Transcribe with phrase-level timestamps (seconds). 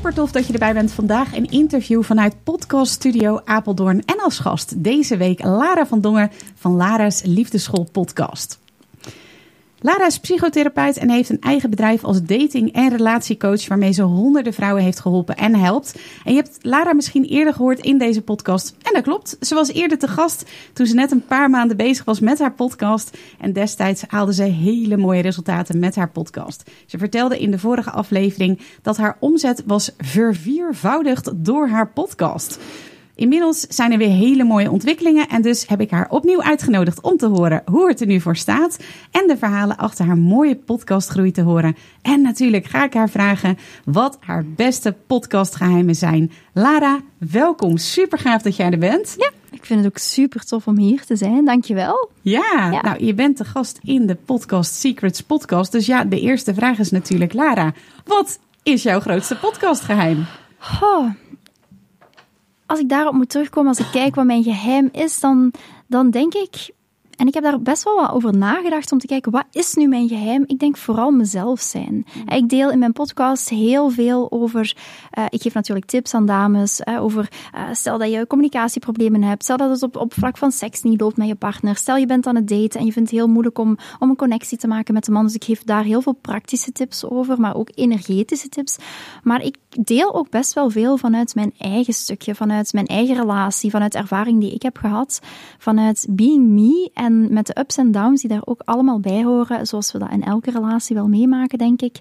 [0.00, 0.92] Super tof dat je erbij bent.
[0.92, 4.04] Vandaag een interview vanuit Podcast Studio Apeldoorn.
[4.04, 8.58] En als gast deze week Lara van Dongen van Lara's Liefdeschool Podcast.
[9.82, 14.52] Lara is psychotherapeut en heeft een eigen bedrijf als dating- en relatiecoach waarmee ze honderden
[14.52, 15.98] vrouwen heeft geholpen en helpt.
[16.24, 18.76] En je hebt Lara misschien eerder gehoord in deze podcast.
[18.82, 19.36] En dat klopt.
[19.40, 22.52] Ze was eerder te gast toen ze net een paar maanden bezig was met haar
[22.52, 23.16] podcast.
[23.38, 26.70] En destijds haalde ze hele mooie resultaten met haar podcast.
[26.86, 32.58] Ze vertelde in de vorige aflevering dat haar omzet was verviervoudigd door haar podcast.
[33.20, 37.16] Inmiddels zijn er weer hele mooie ontwikkelingen en dus heb ik haar opnieuw uitgenodigd om
[37.16, 38.78] te horen hoe het er nu voor staat
[39.10, 41.76] en de verhalen achter haar mooie podcastgroei te horen.
[42.02, 46.32] En natuurlijk ga ik haar vragen wat haar beste podcastgeheimen zijn.
[46.52, 47.76] Lara, welkom.
[47.76, 49.14] Super gaaf dat jij er bent.
[49.18, 51.44] Ja, ik vind het ook super tof om hier te zijn.
[51.44, 52.10] Dankjewel.
[52.20, 52.80] Ja, ja.
[52.82, 55.72] nou je bent de gast in de Podcast Secrets podcast.
[55.72, 57.72] Dus ja, de eerste vraag is natuurlijk Lara,
[58.04, 60.26] wat is jouw grootste podcastgeheim?
[60.82, 61.10] Oh,
[62.70, 65.52] als ik daarop moet terugkomen, als ik kijk wat mijn geheim is, dan,
[65.86, 66.70] dan denk ik
[67.20, 69.88] en ik heb daar best wel wat over nagedacht om te kijken, wat is nu
[69.88, 70.44] mijn geheim?
[70.46, 72.06] Ik denk vooral mezelf zijn.
[72.26, 74.76] Ik deel in mijn podcast heel veel over,
[75.18, 79.42] uh, ik geef natuurlijk tips aan dames, uh, over uh, stel dat je communicatieproblemen hebt,
[79.42, 82.06] stel dat het op, op vlak van seks niet loopt met je partner, stel je
[82.06, 84.68] bent aan het daten en je vindt het heel moeilijk om, om een connectie te
[84.68, 85.24] maken met de man.
[85.24, 88.76] Dus ik geef daar heel veel praktische tips over, maar ook energetische tips.
[89.22, 93.70] Maar ik deel ook best wel veel vanuit mijn eigen stukje, vanuit mijn eigen relatie,
[93.70, 95.20] vanuit ervaring die ik heb gehad,
[95.58, 99.24] vanuit being me en en met de ups en downs die daar ook allemaal bij
[99.24, 102.00] horen, zoals we dat in elke relatie wel meemaken, denk ik.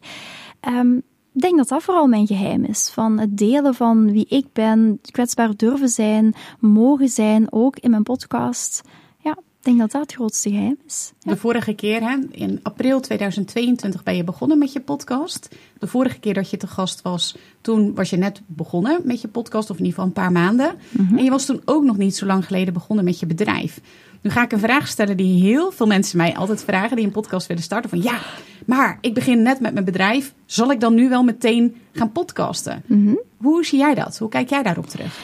[0.68, 1.04] Um,
[1.34, 2.90] ik denk dat dat vooral mijn geheim is.
[2.94, 8.04] Van het delen van wie ik ben, kwetsbaar durven zijn, mogen zijn, ook in mijn
[8.04, 8.82] podcast.
[9.20, 11.14] Ja, ik denk dat dat het grootste geheim is.
[11.20, 15.56] De vorige keer, hè, in april 2022, ben je begonnen met je podcast.
[15.80, 19.28] De vorige keer dat je te gast was, toen was je net begonnen met je
[19.28, 20.76] podcast, of in ieder geval een paar maanden.
[20.90, 21.18] Mhm.
[21.18, 23.82] En je was toen ook nog niet zo lang geleden begonnen met je bedrijf.
[24.22, 27.12] Nu ga ik een vraag stellen die heel veel mensen mij altijd vragen, die een
[27.12, 27.90] podcast willen starten.
[27.90, 28.20] Van ja,
[28.66, 30.34] maar ik begin net met mijn bedrijf.
[30.46, 32.84] Zal ik dan nu wel meteen gaan podcasten?
[32.86, 33.16] Mhm.
[33.38, 34.18] Hoe zie jij dat?
[34.18, 35.20] Hoe kijk jij daarop terug?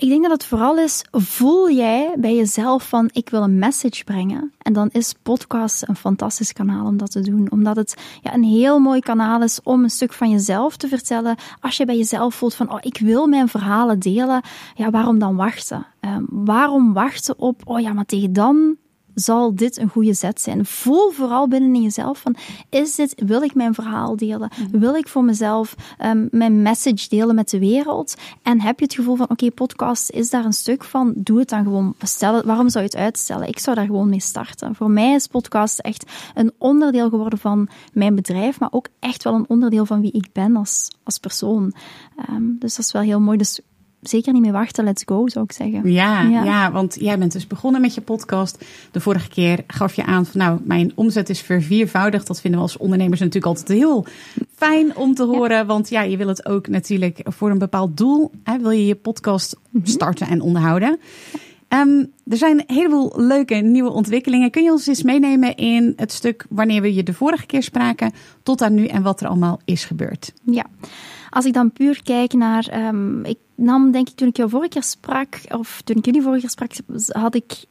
[0.00, 4.04] Ik denk dat het vooral is, voel jij bij jezelf van ik wil een message
[4.04, 4.52] brengen.
[4.58, 7.50] En dan is podcast een fantastisch kanaal om dat te doen.
[7.50, 11.36] Omdat het ja, een heel mooi kanaal is om een stuk van jezelf te vertellen.
[11.60, 14.42] Als je bij jezelf voelt van oh, ik wil mijn verhalen delen.
[14.74, 15.86] Ja, waarom dan wachten?
[16.00, 18.76] Um, waarom wachten op, oh ja, maar tegen dan
[19.14, 20.66] zal dit een goede zet zijn.
[20.66, 22.36] Voel vooral binnen in jezelf van,
[22.70, 24.50] is dit, wil ik mijn verhaal delen?
[24.58, 24.78] Mhm.
[24.78, 28.14] Wil ik voor mezelf um, mijn message delen met de wereld?
[28.42, 31.48] En heb je het gevoel van, oké, podcast is daar een stuk van, doe het
[31.48, 31.94] dan gewoon.
[32.02, 33.48] Stel, waarom zou je het uitstellen?
[33.48, 34.74] Ik zou daar gewoon mee starten.
[34.74, 36.04] Voor mij is podcast echt
[36.34, 40.28] een onderdeel geworden van mijn bedrijf, maar ook echt wel een onderdeel van wie ik
[40.32, 41.74] ben als, als persoon.
[42.30, 43.38] Um, dus dat is wel heel mooi.
[43.38, 43.60] Dus
[44.00, 44.84] zeker niet meer wachten.
[44.84, 45.92] Let's go, zou ik zeggen.
[45.92, 48.64] Ja, ja, want jij bent dus begonnen met je podcast.
[48.90, 52.26] De vorige keer gaf je aan van nou, mijn omzet is verviervoudigd.
[52.26, 54.06] Dat vinden we als ondernemers natuurlijk altijd heel
[54.54, 55.66] fijn om te horen.
[55.66, 58.30] Want ja, je wil het ook natuurlijk voor een bepaald doel.
[58.44, 59.86] Hè, wil je je podcast mhm.
[59.86, 60.98] starten en onderhouden.
[61.68, 64.50] Um, er zijn een heleboel leuke nieuwe ontwikkelingen.
[64.50, 68.12] Kun je ons eens meenemen in het stuk wanneer we je de vorige keer spraken
[68.42, 70.32] tot aan nu en wat er allemaal is gebeurd?
[70.42, 70.66] Ja.
[71.30, 74.68] Als ik dan puur kijk naar, um, ik nam denk ik toen ik jou vorige
[74.68, 76.72] keer sprak, of toen ik jullie vorige keer sprak,
[77.06, 77.64] had ik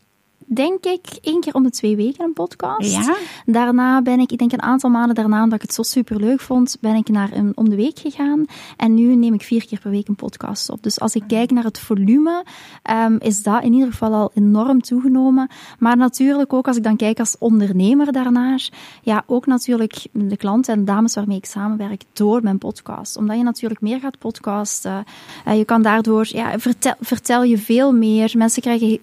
[0.50, 2.92] denk ik, één keer om de twee weken een podcast.
[2.92, 3.16] Ja?
[3.46, 6.42] Daarna ben ik, ik denk een aantal maanden daarna, omdat ik het zo super leuk
[6.42, 8.46] vond, ben ik naar een om de week gegaan.
[8.78, 10.84] En nu neem ik vier keer per week een podcast op.
[10.84, 12.46] Dus als ik kijk naar het volume,
[12.92, 15.50] um, is dat in ieder geval al enorm toegenomen.
[15.80, 18.70] Maar natuurlijk ook als ik dan kijk als ondernemer daarnaar,
[19.02, 23.18] ja, ook natuurlijk de klanten en dames waarmee ik samenwerk door mijn podcast.
[23.18, 25.04] Omdat je natuurlijk meer gaat podcasten.
[25.48, 28.34] Uh, je kan daardoor, ja, vertel, vertel je veel meer.
[28.38, 29.00] Mensen krijgen,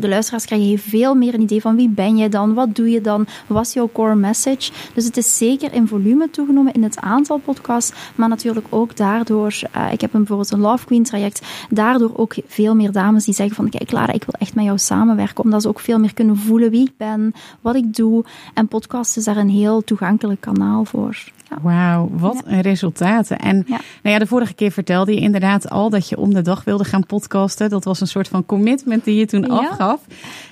[0.00, 3.00] de luisteraars krijgen veel meer een idee van wie ben je dan, wat doe je
[3.00, 4.72] dan, wat is jouw core message.
[4.94, 9.60] Dus het is zeker in volume toegenomen in het aantal podcasts, maar natuurlijk ook daardoor,
[9.76, 13.34] uh, ik heb een, bijvoorbeeld een Love Queen traject, daardoor ook veel meer dames die
[13.34, 16.14] zeggen van kijk Clara, ik wil echt met jou samenwerken, omdat ze ook veel meer
[16.14, 18.24] kunnen voelen wie ik ben, wat ik doe.
[18.54, 21.32] En podcast is daar een heel toegankelijk kanaal voor.
[21.62, 23.38] Wauw, wat een resultaten.
[23.38, 26.64] En Nou ja, de vorige keer vertelde je inderdaad al dat je om de dag
[26.64, 27.70] wilde gaan podcasten.
[27.70, 30.00] Dat was een soort van commitment die je toen afgaf.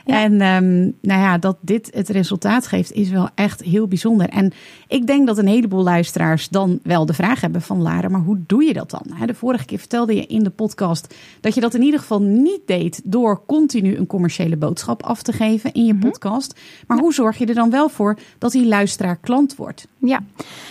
[0.04, 4.28] En um, nou ja, dat dit het resultaat geeft is wel echt heel bijzonder.
[4.28, 4.52] En
[4.88, 8.42] ik denk dat een heleboel luisteraars dan wel de vraag hebben van Lara, maar hoe
[8.46, 9.26] doe je dat dan?
[9.26, 12.60] De vorige keer vertelde je in de podcast dat je dat in ieder geval niet
[12.66, 16.02] deed door continu een commerciële boodschap af te geven in je mhm.
[16.02, 16.60] podcast.
[16.86, 19.88] Maar hoe zorg je er dan wel voor dat die luisteraar klant wordt?
[20.00, 20.24] Ja,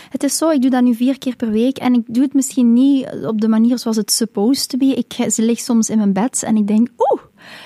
[0.10, 2.34] het is zo, ik doe dat nu vier keer per week en ik doe het
[2.34, 4.86] misschien niet op de manier zoals het supposed to be.
[4.86, 7.22] Ik lig soms in mijn bed en ik denk, oeh,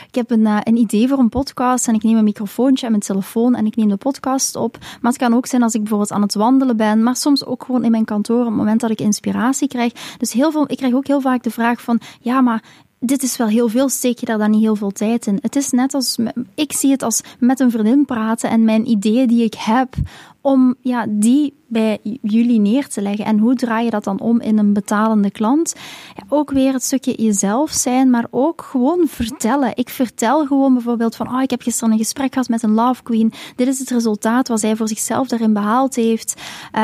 [0.08, 2.92] ik heb een, uh, een idee voor een podcast en ik neem een microfoontje en
[2.92, 4.78] mijn telefoon en ik neem de podcast op.
[5.02, 7.64] Maar het kan ook zijn als ik bijvoorbeeld aan het wandelen ben, maar soms ook
[7.64, 10.18] gewoon in mijn kantoor op het moment dat ik inspiratie krijg.
[10.18, 12.64] Dus heel veel, ik krijg ook heel vaak de vraag van, ja, maar
[13.00, 15.40] dit is wel heel veel, steek je daar dan niet heel veel tijd in.
[15.42, 16.18] Het is net als,
[16.56, 19.96] ik zie het als met een vriendin praten en mijn ideeën die ik heb,
[20.42, 23.26] om ja, die bij jullie neer te leggen.
[23.26, 25.76] En hoe draai je dat dan om in een betalende klant?
[26.16, 29.72] Ja, ook weer het stukje jezelf zijn, maar ook gewoon vertellen.
[29.76, 33.04] Ik vertel gewoon bijvoorbeeld van, oh, ik heb gisteren een gesprek gehad met een love
[33.04, 33.34] queen.
[33.56, 36.42] Dit is het resultaat wat zij voor zichzelf daarin behaald heeft.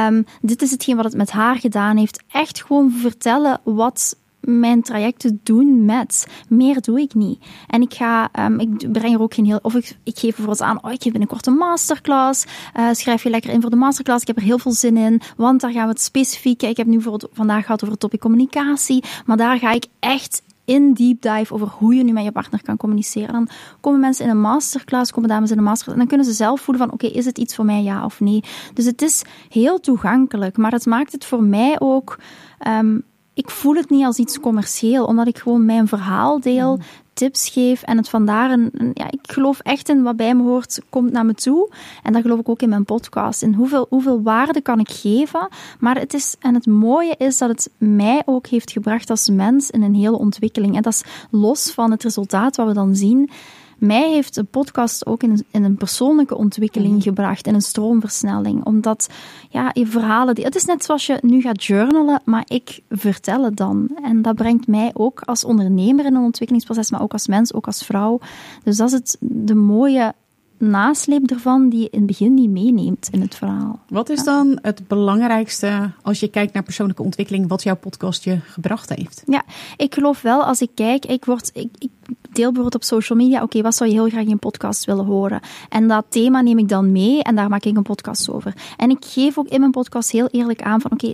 [0.07, 2.23] Um, dit is hetgeen wat het met haar gedaan heeft.
[2.31, 4.15] Echt gewoon vertellen wat
[4.47, 6.27] mijn trajecten doen met.
[6.49, 7.45] Meer doe ik niet.
[7.67, 10.61] En ik ga, um, ik breng er ook geen heel, of ik, ik geef bijvoorbeeld
[10.61, 12.45] aan, oh, ik geef binnenkort een masterclass.
[12.77, 14.21] Uh, schrijf je lekker in voor de masterclass.
[14.21, 16.63] Ik heb er heel veel zin in, want daar gaan we het specifiek.
[16.63, 19.85] Ik heb nu voor het, vandaag gehad over het topic communicatie, maar daar ga ik
[19.99, 23.31] echt in deep dive over hoe je nu met je partner kan communiceren.
[23.31, 23.49] Dan
[23.81, 26.61] komen mensen in een masterclass, komen dames in een masterclass, en dan kunnen ze zelf
[26.61, 28.43] voelen van, oké, is het iets voor mij, ja of nee?
[28.73, 32.19] Dus het is heel toegankelijk, maar het maakt het voor mij ook
[32.67, 33.03] um,
[33.37, 36.81] ik voel het niet als iets commercieel, omdat ik gewoon mijn verhaal deel, mm.
[37.13, 40.81] tips geef en het vandaar een, ja, ik geloof echt in wat bij me hoort,
[40.89, 41.69] komt naar me toe.
[42.03, 43.41] En dat geloof ik ook in mijn podcast.
[43.41, 45.47] In hoeveel, hoeveel waarde kan ik geven?
[45.79, 49.69] Maar het is, en het mooie is dat het mij ook heeft gebracht als mens
[49.69, 50.75] in een hele ontwikkeling.
[50.75, 53.29] En dat is los van het resultaat wat we dan zien
[53.77, 57.01] mij heeft de podcast ook in, in een persoonlijke ontwikkeling mhm.
[57.01, 58.65] gebracht, in een stroomversnelling.
[58.65, 59.09] Omdat,
[59.49, 63.43] ja, je verhalen, die, het is net zoals je nu gaat journalen, maar ik vertel
[63.43, 63.89] het dan.
[64.03, 67.65] En dat brengt mij ook als ondernemer in een ontwikkelingsproces, maar ook als mens, ook
[67.65, 68.19] als vrouw.
[68.63, 70.13] Dus dat is het, de mooie
[70.57, 73.79] nasleep ervan die je in het begin niet meeneemt in het verhaal.
[73.89, 78.39] Wat is dan het belangrijkste als je kijkt naar persoonlijke ontwikkeling, wat jouw podcast je
[78.39, 79.23] gebracht heeft?
[79.25, 79.43] Ja,
[79.77, 81.89] ik geloof wel als ik kijk, ik, word, ik, ik
[82.21, 85.05] deel bijvoorbeeld op social media, oké, wat zou je heel graag in een podcast willen
[85.05, 85.39] horen?
[85.69, 88.53] En dat thema neem ik dan mee en daar maak ik een podcast over.
[88.77, 91.13] En ik geef ook in mijn podcast heel eerlijk aan van, oké,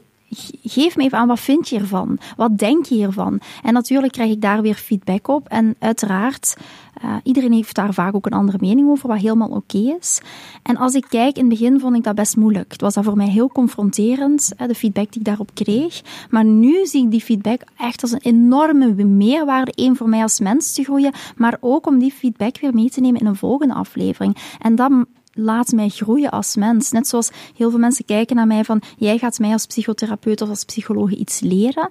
[0.63, 2.17] geef me even aan, wat vind je ervan?
[2.35, 3.39] Wat denk je hiervan?
[3.63, 5.47] En natuurlijk krijg ik daar weer feedback op.
[5.47, 6.55] En uiteraard,
[7.03, 10.21] uh, iedereen heeft daar vaak ook een andere mening over, wat helemaal oké is.
[10.63, 12.71] En als ik kijk, in het begin vond ik dat best moeilijk.
[12.71, 16.01] Het was dat voor mij heel confronterend, de feedback die ik daarop kreeg.
[16.29, 19.71] Maar nu zie ik die feedback echt als een enorme meerwaarde.
[19.75, 23.01] één voor mij als mens te groeien, maar ook om die feedback weer mee te
[23.01, 24.37] nemen in een volgende aflevering.
[24.59, 24.91] En dat
[25.33, 26.91] laat mij groeien als mens.
[26.91, 30.49] Net zoals heel veel mensen kijken naar mij van, jij gaat mij als psychotherapeut of
[30.49, 31.89] als psycholoog iets leren.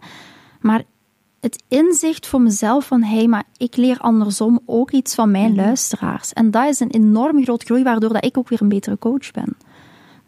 [0.61, 0.83] Maar
[1.41, 5.53] het inzicht voor mezelf van, hé, hey, maar ik leer andersom ook iets van mijn
[5.53, 5.61] mhm.
[5.61, 6.33] luisteraars.
[6.33, 9.31] En dat is een enorm groot groei, waardoor dat ik ook weer een betere coach
[9.31, 9.57] ben.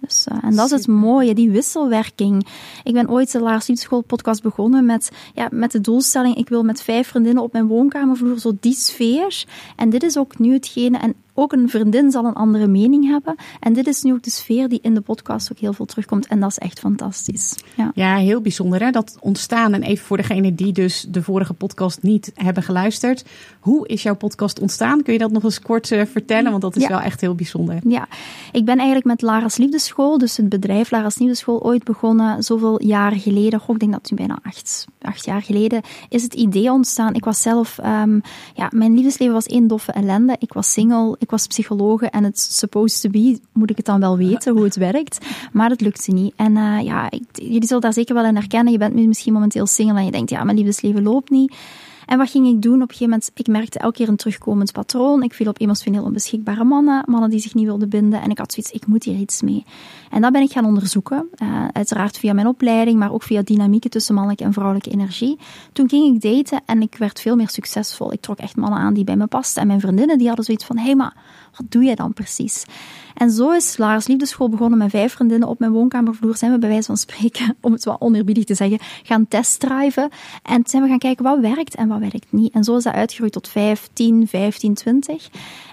[0.01, 2.47] Dus, uh, en dat is het mooie, die wisselwerking.
[2.83, 6.63] Ik ben ooit de Laars Liefdeschool podcast begonnen met, ja, met de doelstelling, ik wil
[6.63, 9.45] met vijf vriendinnen op mijn woonkamervloer zo die sfeer.
[9.77, 13.35] En dit is ook nu hetgene, en ook een vriendin zal een andere mening hebben.
[13.61, 16.27] En dit is nu ook de sfeer die in de podcast ook heel veel terugkomt.
[16.27, 17.55] En dat is echt fantastisch.
[17.75, 18.91] Ja, ja heel bijzonder hè?
[18.91, 19.73] dat ontstaan.
[19.73, 23.25] En even voor degene die dus de vorige podcast niet hebben geluisterd.
[23.61, 25.03] Hoe is jouw podcast ontstaan?
[25.03, 26.51] Kun je dat nog eens kort uh, vertellen?
[26.51, 27.79] Want dat is wel echt heel bijzonder.
[27.89, 28.09] Ja,
[28.53, 32.43] ik ben eigenlijk met Lara's Liefdeschool, dus het bedrijf Lara's Liefdeschool, ooit begonnen.
[32.43, 33.61] Zoveel jaren geleden.
[33.61, 37.15] Goh, ik denk dat het nu bijna acht, acht jaar geleden is het idee ontstaan.
[37.15, 38.23] Ik was zelf, um,
[38.55, 40.37] ja, mijn liefdesleven was één doffe ellende.
[40.39, 44.01] Ik was single ik was psychologe en het supposed to be, moet ik het dan
[44.01, 45.19] wel weten hoe het werkt.
[45.53, 46.33] Maar het lukte niet.
[46.37, 48.73] En uh, ja, ik, jullie zullen daar zeker wel in herkennen.
[48.73, 51.55] Je bent misschien momenteel single en je denkt, ja, mijn liefdesleven loopt niet.
[52.07, 52.75] En wat ging ik doen?
[52.75, 55.23] Op een gegeven moment, ik merkte elke keer een terugkomend patroon.
[55.23, 58.21] Ik viel op emotioneel onbeschikbare mannen, mannen die zich niet wilden binden.
[58.21, 59.65] En ik had zoiets, ik moet hier iets mee.
[60.11, 61.29] En dat ben ik gaan onderzoeken.
[61.43, 65.39] Uh, uiteraard via mijn opleiding, maar ook via dynamieken tussen mannelijke en vrouwelijke energie.
[65.73, 68.13] Toen ging ik daten en ik werd veel meer succesvol.
[68.13, 69.63] Ik trok echt mannen aan die bij me pasten.
[69.63, 71.17] En mijn vriendinnen die hadden zoiets van, hé hey, maar
[71.57, 72.65] wat doe jij dan precies?
[73.15, 76.37] En zo is Lara's Liefdeschool begonnen met vijf vriendinnen op mijn woonkamervloer.
[76.37, 80.09] Zijn we bij wijze van spreken, om het wat oneerbiedig te zeggen, gaan testdriven.
[80.43, 82.53] En zijn we gaan kijken wat werkt en wat werkt niet.
[82.53, 85.29] En zo is dat uitgegroeid tot 5, 10, 15, 20.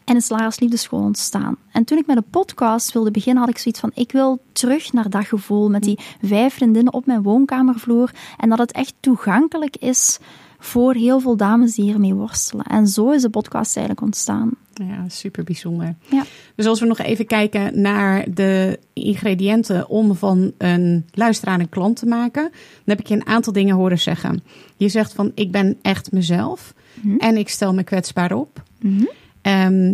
[0.06, 1.58] En is Lara's Liefdeschool ontstaan.
[1.72, 4.94] En toen ik met de podcast wilde beginnen, had ik zoiets van, ik wil terug
[4.94, 8.12] naar dat gevoel met die vijf vriendinnen op mijn woonkamervloer.
[8.38, 10.20] En dat het echt toegankelijk is
[10.64, 12.66] voor heel veel dames die hiermee worstelen.
[12.66, 14.52] En zo is de podcast eigenlijk ontstaan.
[14.74, 15.96] Ja, super bijzonder.
[16.10, 16.24] Ja.
[16.56, 21.96] Dus als we nog even kijken naar de ingrediënten om van een luisteraar een klant
[21.96, 22.52] te maken, dan
[22.86, 24.44] heb ik je een aantal dingen horen zeggen.
[24.78, 27.18] Je zegt van ik ben echt mezelf mhm.
[27.18, 28.64] en ik stel me kwetsbaar op.
[28.80, 29.08] Mm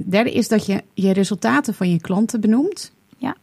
[0.05, 2.91] derde is dat je je resultaten van je klanten benoemt.
[3.17, 3.35] Ja.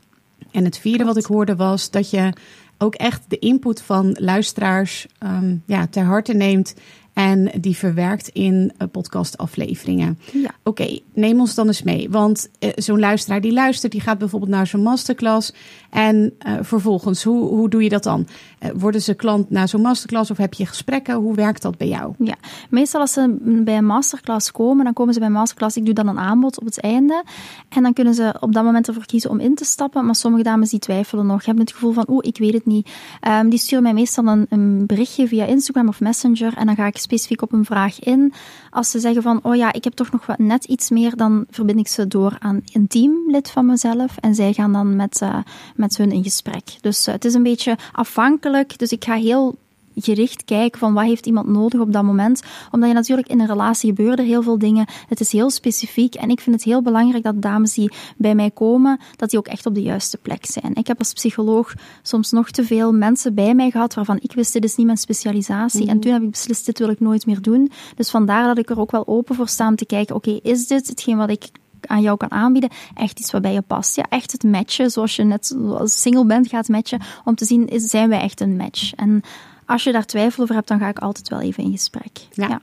[0.51, 2.33] En het vierde wat ik hoorde was dat je
[2.79, 6.75] ook echt de input van luisteraars um, ja, ter harte neemt
[7.15, 10.19] en die verwerkt in uh, podcastafleveringen.
[10.33, 10.51] Ja.
[10.63, 12.11] Oké, neem ons dan eens mee.
[12.11, 15.55] Want uh, zo'n luisteraar die luistert, die gaat bijvoorbeeld naar zo'n masterclass.
[15.91, 18.27] En uh, vervolgens, hoe, hoe doe je dat dan?
[18.73, 21.15] worden ze klant na zo'n masterclass of heb je gesprekken?
[21.15, 22.15] Hoe werkt dat bij jou?
[22.19, 22.35] Ja,
[22.71, 25.77] meestal als ze bij een masterclass komen, dan komen ze bij een masterclass.
[25.77, 27.25] Ik doe dan een aanbod op het einde.
[27.69, 30.05] En dan kunnen ze op dat moment ervoor kiezen om in te stappen.
[30.05, 32.91] Maar sommige dames die twijfelen nog, hebben het gevoel van, oeh, ik weet het niet.
[33.29, 36.57] Um, die sturen mij meestal een, een berichtje via Instagram of Messenger.
[36.57, 38.33] En dan ga ik specifiek op een vraag in.
[38.71, 41.45] Als ze zeggen van, oh ja, ik heb toch nog wat, net iets meer, dan
[41.51, 44.17] verbind ik ze door aan een teamlid van mezelf.
[44.17, 45.39] En zij gaan dan met, uh,
[45.77, 46.77] met hun in gesprek.
[46.81, 48.79] Dus uh, het is een beetje afhankelijk.
[48.79, 49.57] Dus ik ga heel
[49.95, 52.43] gericht kijken van wat heeft iemand nodig op dat moment.
[52.71, 54.87] Omdat je natuurlijk in een relatie gebeuren heel veel dingen.
[55.09, 58.51] Het is heel specifiek en ik vind het heel belangrijk dat dames die bij mij
[58.51, 60.75] komen, dat die ook echt op de juiste plek zijn.
[60.75, 64.53] Ik heb als psycholoog soms nog te veel mensen bij mij gehad waarvan ik wist
[64.53, 65.87] dit is niet mijn specialisatie.
[65.87, 66.01] En mhm.
[66.01, 67.71] toen heb ik beslist dit wil ik nooit meer doen.
[67.97, 70.67] Dus vandaar dat ik er ook wel open voor sta om te kijken, oké, is
[70.67, 71.51] dit hetgeen wat ik
[71.87, 73.97] aan jou kan aanbieden, echt iets wat bij je past.
[73.97, 77.69] Ja, echt het matchen, zoals je net als single bent gaat matchen, om te zien,
[77.69, 78.95] is, zijn wij echt een match?
[78.95, 79.23] En
[79.67, 82.19] als je daar twijfel over hebt, dan ga ik altijd wel even in gesprek.
[82.33, 82.61] Ja.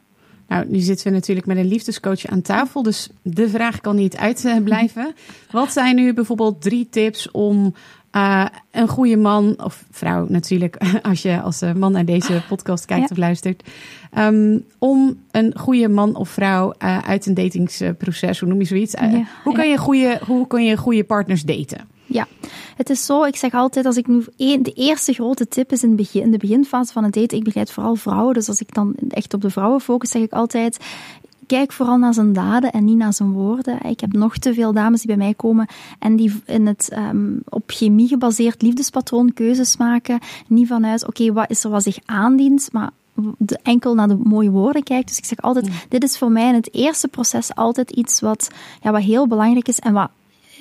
[0.47, 4.17] Nou, nu zitten we natuurlijk met een liefdescoach aan tafel, dus de vraag kan niet
[4.17, 5.13] uitblijven.
[5.51, 7.73] Wat zijn nu bijvoorbeeld drie tips om
[8.15, 10.77] uh, een goede man of vrouw natuurlijk,
[11.09, 13.63] als je als man naar deze podcast kijkt of luistert,
[14.17, 18.95] um, om een goede man of vrouw uh, uit een datingsproces, hoe noem je zoiets?
[18.95, 21.89] Uh, ja, hoe, kan je goede, hoe kan je goede partners daten?
[22.11, 22.27] Ja,
[22.75, 23.23] het is zo.
[23.23, 26.37] Ik zeg altijd, als ik nu de eerste grote tip is in, begin, in de
[26.37, 27.37] beginfase van het daten.
[27.37, 28.33] Ik begeleid vooral vrouwen.
[28.33, 30.77] Dus als ik dan echt op de vrouwen focus, zeg ik altijd:
[31.47, 33.81] kijk vooral naar zijn daden en niet naar zijn woorden.
[33.81, 35.67] Ik heb nog te veel dames die bij mij komen
[35.99, 40.19] en die in het um, op chemie gebaseerd liefdespatroon keuzes maken.
[40.47, 42.89] Niet vanuit, oké, wat is er wat zich aandient, maar
[43.37, 45.07] de, enkel naar de mooie woorden kijkt.
[45.07, 48.49] Dus ik zeg altijd, dit is voor mij in het eerste proces altijd iets wat,
[48.81, 50.09] ja, wat heel belangrijk is en wat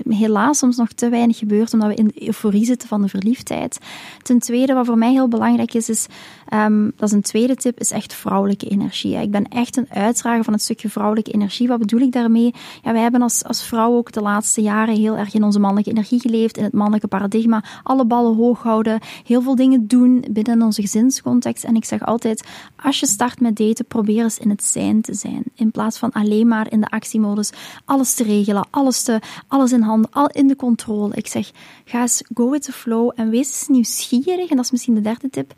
[0.09, 3.79] helaas soms nog te weinig gebeurt, omdat we in de euforie zitten van de verliefdheid.
[4.23, 6.07] Ten tweede, wat voor mij heel belangrijk is, is
[6.55, 9.17] um, dat is een tweede tip, is echt vrouwelijke energie.
[9.17, 11.69] Ik ben echt een uitdrager van het stukje vrouwelijke energie.
[11.69, 12.55] Wat bedoel ik daarmee?
[12.83, 15.91] Ja, wij hebben als, als vrouw ook de laatste jaren heel erg in onze mannelijke
[15.91, 17.65] energie geleefd, in het mannelijke paradigma.
[17.83, 21.65] Alle ballen hoog houden, heel veel dingen doen binnen onze gezinscontext.
[21.65, 25.15] En ik zeg altijd, als je start met daten, probeer eens in het zijn te
[25.15, 25.43] zijn.
[25.55, 27.51] In plaats van alleen maar in de actiemodus
[27.85, 31.15] alles te regelen, alles, te, alles in handen, al in de controle.
[31.15, 31.51] Ik zeg,
[31.85, 34.51] ga eens go with the flow en wees eens nieuwsgierig.
[34.51, 35.55] En dat is misschien de derde tip.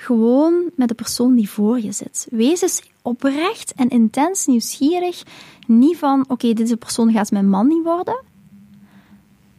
[0.00, 2.26] Gewoon met de persoon die voor je zit.
[2.30, 5.22] Wees eens oprecht en intens nieuwsgierig.
[5.66, 8.22] Niet van, oké, deze persoon gaat mijn man niet worden.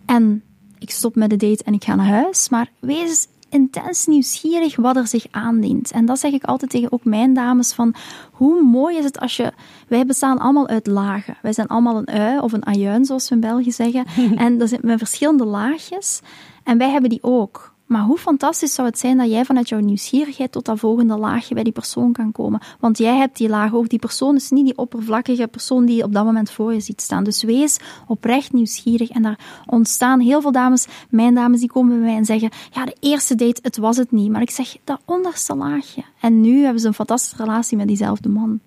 [0.06, 0.44] En
[0.80, 2.50] ik stop met de date en ik ga naar huis.
[2.50, 5.92] Maar wees intens nieuwsgierig wat er zich aandient.
[5.92, 7.96] En dat zeg ik altijd tegen ook mijn dames van
[8.32, 9.52] hoe mooi is het als je...
[9.88, 11.38] Wij bestaan allemaal uit lagen.
[11.42, 14.06] Wij zijn allemaal een ui of een ajuin, zoals we in België zeggen.
[14.46, 16.22] en dat zijn met verschillende laagjes.
[16.64, 17.71] En wij hebben die ook.
[17.92, 21.54] Maar hoe fantastisch zou het zijn dat jij vanuit jouw nieuwsgierigheid tot dat volgende laagje
[21.54, 22.62] bij die persoon kan komen.
[22.80, 23.90] Want jij hebt die laag ook.
[23.90, 27.02] Die persoon is niet die oppervlakkige persoon die je op dat moment voor je ziet
[27.02, 27.24] staan.
[27.24, 29.10] Dus wees oprecht nieuwsgierig.
[29.10, 32.86] En daar ontstaan heel veel dames, mijn dames, die komen bij mij en zeggen: Ja,
[32.86, 34.32] de eerste date, het was het niet.
[34.32, 36.04] Maar ik zeg dat onderste laagje.
[36.20, 38.60] En nu hebben ze een fantastische relatie met diezelfde man.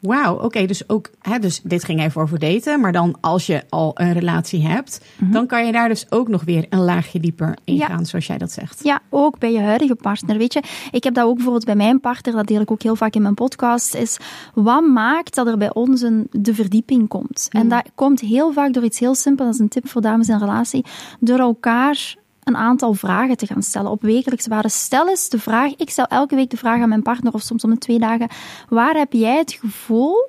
[0.00, 0.66] Wauw, oké.
[0.66, 2.80] dus ook, hè, dus dit ging even over daten.
[2.80, 6.44] Maar dan als je al een relatie hebt, dan kan je daar dus ook nog
[6.44, 7.86] weer een laagje dieper in Ja.
[7.86, 8.80] gaan, zoals jij dat zegt.
[8.84, 10.38] Ja, ook bij je huidige partner.
[10.38, 12.96] Weet je, ik heb dat ook bijvoorbeeld bij mijn partner, dat deel ik ook heel
[12.96, 14.18] vaak in mijn podcast, is
[14.54, 17.46] wat maakt dat er bij ons een, de verdieping komt?
[17.50, 20.28] En dat komt heel vaak door iets heel simpels, dat is een tip voor dames
[20.28, 20.84] in relatie,
[21.20, 22.14] door elkaar
[22.50, 24.82] een aantal vragen te gaan stellen op wekelijkse basis.
[24.82, 27.64] Stel eens de vraag, ik stel elke week de vraag aan mijn partner, of soms
[27.64, 28.28] om de twee dagen,
[28.68, 30.28] waar heb jij het gevoel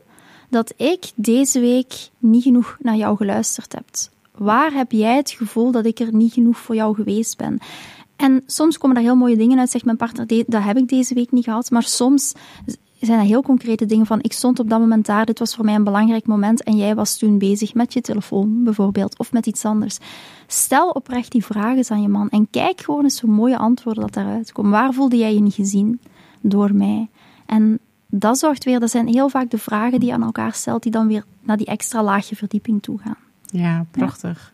[0.50, 3.86] dat ik deze week niet genoeg naar jou geluisterd heb?
[4.38, 7.60] Waar heb jij het gevoel dat ik er niet genoeg voor jou geweest ben?
[8.16, 10.88] En soms komen daar heel mooie dingen uit, zegt mijn partner, "De- dat heb ik
[10.88, 11.72] deze week niet gehad.
[11.72, 12.34] Maar soms
[13.06, 15.66] zijn dat heel concrete dingen van, ik stond op dat moment daar, dit was voor
[15.66, 19.46] mij een belangrijk moment en jij was toen bezig met je telefoon bijvoorbeeld, of met
[19.46, 19.98] iets anders.
[20.48, 24.14] Stel oprecht die vragen aan je man en kijk gewoon eens hoe mooie antwoorden dat
[24.14, 24.72] daaruit komen.
[24.72, 26.02] Waar voelde jij je niet gezien
[26.42, 27.10] door mij?
[27.46, 30.84] En dat zorgt weer, dat zijn heel vaak de vragen die je aan elkaar stelt,
[30.84, 33.18] die dan weer naar die extra laagje verdieping toe gaan.
[33.46, 34.52] Ja, prachtig.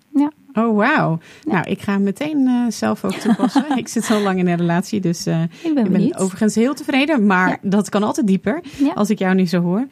[0.57, 1.19] Oh, wauw.
[1.43, 3.65] Nou, ik ga hem meteen eh, zelf ook toepassen.
[3.77, 6.17] ik zit al lang in een relatie, dus eh, Ik ben ik ben benieuwd.
[6.17, 7.25] overigens heel tevreden.
[7.25, 7.57] Maar Ja.
[7.61, 8.91] dat kan altijd dieper, Ja.
[8.93, 9.87] als ik jou nu zo hoor.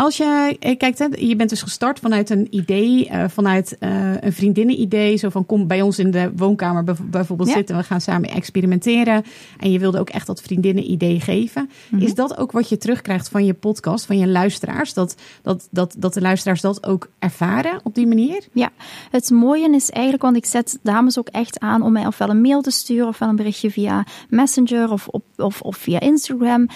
[0.00, 4.12] Als je eh, kijkt, hè, je bent dus gestart vanuit een idee, eh, vanuit eh,
[4.20, 5.16] een vriendinnen-idee.
[5.16, 7.54] Zo van, kom bij ons in de woonkamer bijv- bijvoorbeeld Ja.
[7.54, 7.76] zitten.
[7.76, 9.24] We gaan samen experimenteren.
[9.58, 11.70] En je wilde ook echt dat vriendinnen-idee geven.
[11.90, 12.02] Mhm.
[12.02, 14.94] Is dat ook wat je terugkrijgt van je podcast, van je luisteraars?
[14.94, 18.44] Dat, dat, dat, dat de luisteraars dat ook ervaren op die manier?
[18.52, 18.70] Ja,
[19.10, 22.40] het mooie is eigenlijk, want ik zet dames ook echt aan om mij ofwel een
[22.40, 26.66] mail te sturen, ofwel een berichtje via Messenger of, op, of, of via Instagram.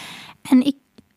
[0.50, 0.74] En ik,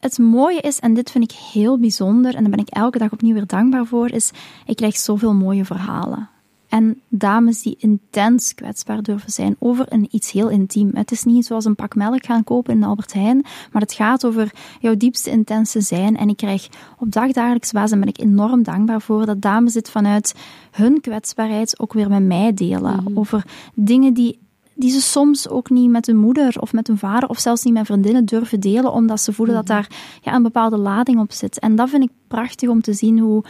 [0.08, 3.12] het mooie is, en dit vind ik heel bijzonder, en daar ben ik elke dag
[3.12, 4.32] opnieuw weer dankbaar voor, is
[4.66, 6.30] ik krijg zoveel mooie verhalen.
[6.68, 10.92] En dames die intens kwetsbaar durven zijn over een, iets heel intiem.
[10.94, 13.94] Het is niet zoals een pak melk gaan kopen in de Albert Heijn, maar het
[13.94, 16.18] gaat over jouw diepste intense zijn.
[16.18, 19.90] En ik krijg op dagdagelijks basis, en ben ik enorm dankbaar voor, dat dames dit
[19.90, 20.36] vanuit
[20.72, 23.04] hun kwetsbaarheid ook weer met mij delen.
[23.14, 24.40] Over dingen die
[24.78, 27.74] die ze soms ook niet met hun moeder of met hun vader of zelfs niet
[27.74, 29.90] met vriendinnen durven delen, omdat ze voelen dat daar
[30.22, 31.60] ja, een bepaalde lading op zit.
[31.60, 33.44] En dat vind ik prachtig om te zien hoe,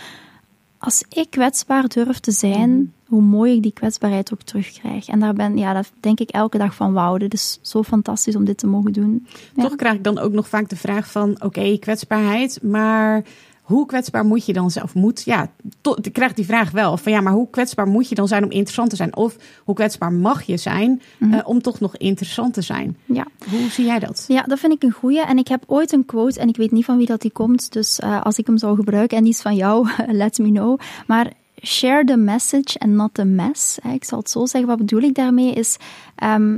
[0.78, 5.08] als ik kwetsbaar durf te zijn, hoe mooi ik die kwetsbaarheid ook terugkrijg.
[5.08, 8.36] En daar ben, ja, dat denk ik elke dag van, wauw, dit is zo fantastisch
[8.36, 9.28] om dit te mogen doen.
[9.56, 9.64] Ja.
[9.64, 13.24] Toch krijg ik dan ook nog vaak de vraag van, oké, kwetsbaarheid, maar
[13.68, 15.24] hoe kwetsbaar moet je dan zelf moet?
[15.26, 18.28] Ja, to, ik krijg die vraag wel van ja, maar hoe kwetsbaar moet je dan
[18.28, 19.16] zijn om interessant te zijn?
[19.16, 22.98] Of hoe kwetsbaar mag je zijn eh, om toch nog interessant te zijn?
[23.06, 23.26] Ja.
[23.50, 24.26] Hoe zie jij dat?
[24.28, 25.26] Ja, dat vind ik een goeie.
[25.26, 27.74] En ik heb ooit een quote, en ik weet niet van wie dat die komt,
[27.74, 30.80] dus eh, als ik hem zou gebruiken, en die is van jou, let me know.
[31.08, 31.34] Maar
[31.64, 33.80] share the message and not the mess.
[33.94, 34.70] Ik zal het zo zeggen.
[34.70, 35.78] Wat bedoel ik daarmee is...
[36.16, 36.58] ehm,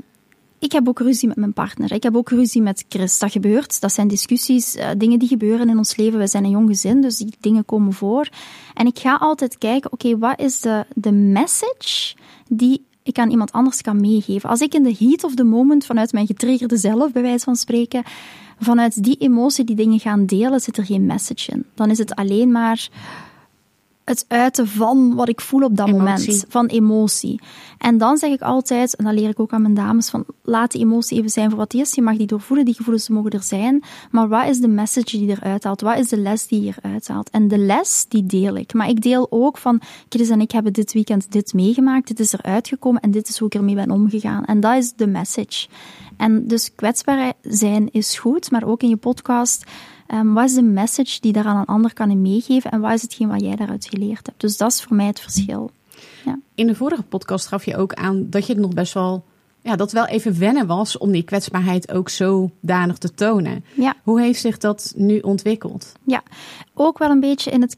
[0.59, 1.91] ik heb ook ruzie met mijn partner.
[1.91, 3.19] Ik heb ook ruzie met Chris.
[3.19, 3.81] Dat gebeurt.
[3.81, 6.19] Dat zijn discussies, eh, dingen die gebeuren in ons leven.
[6.19, 8.29] We zijn een jong gezin, dus die dingen komen voor.
[8.73, 12.15] En ik ga altijd kijken, oké, wat is de, de message
[12.47, 14.49] die ik aan iemand anders kan meegeven?
[14.49, 17.55] Als ik in de heat of the moment, vanuit mijn getriggerde zelf, bij wijze van
[17.55, 18.03] spreken,
[18.59, 21.65] vanuit die emotie die dingen gaan delen, zit er geen message in.
[21.75, 22.89] Dan is het alleen maar
[24.09, 26.27] het uiten van wat ik voel op dat Emotie.
[26.27, 26.45] moment.
[26.49, 27.41] Van emotie.
[27.77, 30.71] En dan zeg ik altijd, en dat leer ik ook aan mijn dames, van laat
[30.71, 31.95] die emotie even zijn voor wat die is.
[31.95, 33.83] Je mag die doorvoelen, die gevoelens mogen er zijn.
[34.11, 35.81] Maar wat is de message die eruit haalt?
[35.81, 37.29] Wat is de les die je eruit haalt?
[37.29, 38.73] En de les, die deel ik.
[38.73, 42.33] Maar ik deel ook van, Chris en ik hebben dit weekend dit meegemaakt, dit is
[42.33, 44.45] eruit gekomen en dit is hoe ik ermee ben omgegaan.
[44.45, 45.67] En dat is de message.
[46.17, 49.63] En dus kwetsbaar zijn is goed, maar ook in je podcast...
[50.09, 52.93] Ehm, wat is de message die daar aan een ander kan in meegeven en wat
[52.93, 54.41] is hetgeen wat jij daaruit geleerd hebt?
[54.41, 55.71] Dus dat is voor mij het verschil.
[56.25, 56.39] Ja.
[56.55, 59.25] In de vorige podcast gaf je ook aan dat je het nog best wel,
[59.61, 63.65] ja, dat wel even wennen was om die kwetsbaarheid ook zodanig te tonen.
[63.73, 63.95] Ja.
[64.03, 65.91] Hoe heeft zich dat nu ontwikkeld?
[66.05, 66.23] Ja,
[66.73, 67.77] ook wel een beetje in het.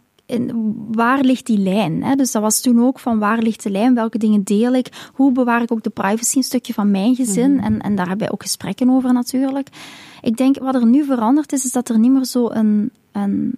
[0.91, 2.03] Waar ligt die lijn?
[2.03, 2.15] Hè?
[2.15, 3.95] Dus dat was toen ook van waar ligt de lijn?
[3.95, 5.09] Welke dingen deel ik?
[5.13, 7.59] Hoe bewaar ik ook de privacy een stukje van mijn gezin?
[7.61, 9.67] En, en daar hebben wij ook gesprekken over natuurlijk.
[10.21, 13.57] Ik denk wat er nu veranderd is, is dat er niet meer zo een, een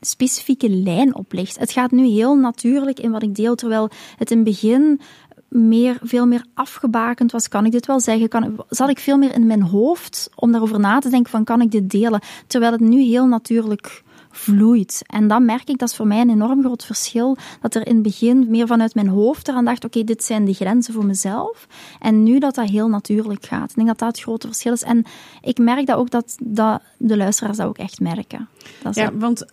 [0.00, 1.58] specifieke lijn op ligt.
[1.58, 5.00] Het gaat nu heel natuurlijk in wat ik deel, terwijl het in het begin
[5.48, 7.48] meer, veel meer afgebakend was.
[7.48, 8.28] Kan ik dit wel zeggen?
[8.28, 11.60] Kan, zat ik veel meer in mijn hoofd om daarover na te denken van kan
[11.60, 12.20] ik dit delen?
[12.46, 14.02] Terwijl het nu heel natuurlijk
[14.36, 15.02] vloeit.
[15.06, 17.94] En dan merk ik, dat is voor mij een enorm groot verschil, dat er in
[17.94, 21.66] het begin meer vanuit mijn hoofd eraan dacht, oké, dit zijn de grenzen voor mezelf.
[22.00, 23.70] En nu dat dat heel natuurlijk gaat.
[23.70, 24.82] Ik denk dat dat het grote verschil is.
[24.82, 25.04] En
[25.40, 28.48] ik merk dat ook dat, dat de luisteraars dat ook echt merken.
[28.82, 29.44] Dat Ja, dat- want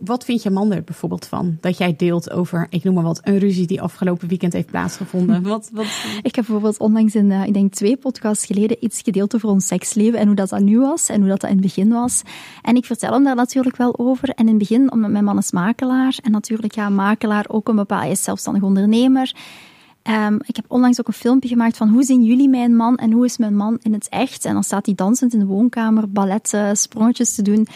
[0.00, 1.56] wat vind je man er bijvoorbeeld van?
[1.60, 5.42] Dat jij deelt over, ik noem maar wat, een ruzie die afgelopen weekend heeft plaatsgevonden.
[5.48, 5.86] wat, wat...
[6.22, 9.66] Ik heb bijvoorbeeld onlangs in, uh, ik denk twee podcasts geleden, iets gedeeld over ons
[9.66, 12.22] seksleven en hoe dat, dat nu was en hoe dat, dat in het begin was.
[12.62, 14.28] En ik vertel hem daar natuurlijk wel over.
[14.28, 17.76] En in het begin, omdat mijn man is makelaar en natuurlijk ja, makelaar ook een
[17.76, 19.34] bepaald, is zelfstandig ondernemer.
[20.10, 23.12] Um, ik heb onlangs ook een filmpje gemaakt van hoe zien jullie mijn man en
[23.12, 24.44] hoe is mijn man in het echt.
[24.44, 27.66] En dan staat hij dansend in de woonkamer, balletten, sprongetjes te doen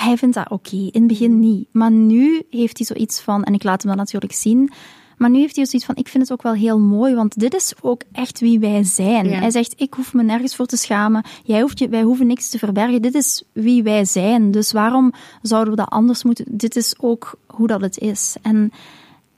[0.00, 0.76] hij vindt dat oké.
[0.76, 1.68] In het begin niet.
[1.72, 4.70] Maar nu heeft hij zoiets van, en ik laat hem dat natuurlijk zien.
[5.16, 7.54] Maar nu heeft hij zoiets van, ik vind het ook wel heel mooi, want dit
[7.54, 9.26] is ook echt wie wij zijn.
[9.26, 11.24] Hij zegt, ik hoef me nergens voor te schamen.
[11.44, 13.02] Jij hoeft je, wij hoeven niks te verbergen.
[13.02, 14.50] Dit is wie wij zijn.
[14.50, 16.44] Dus waarom zouden we dat anders moeten?
[16.48, 18.36] Dit is ook hoe dat het is.
[18.42, 18.72] En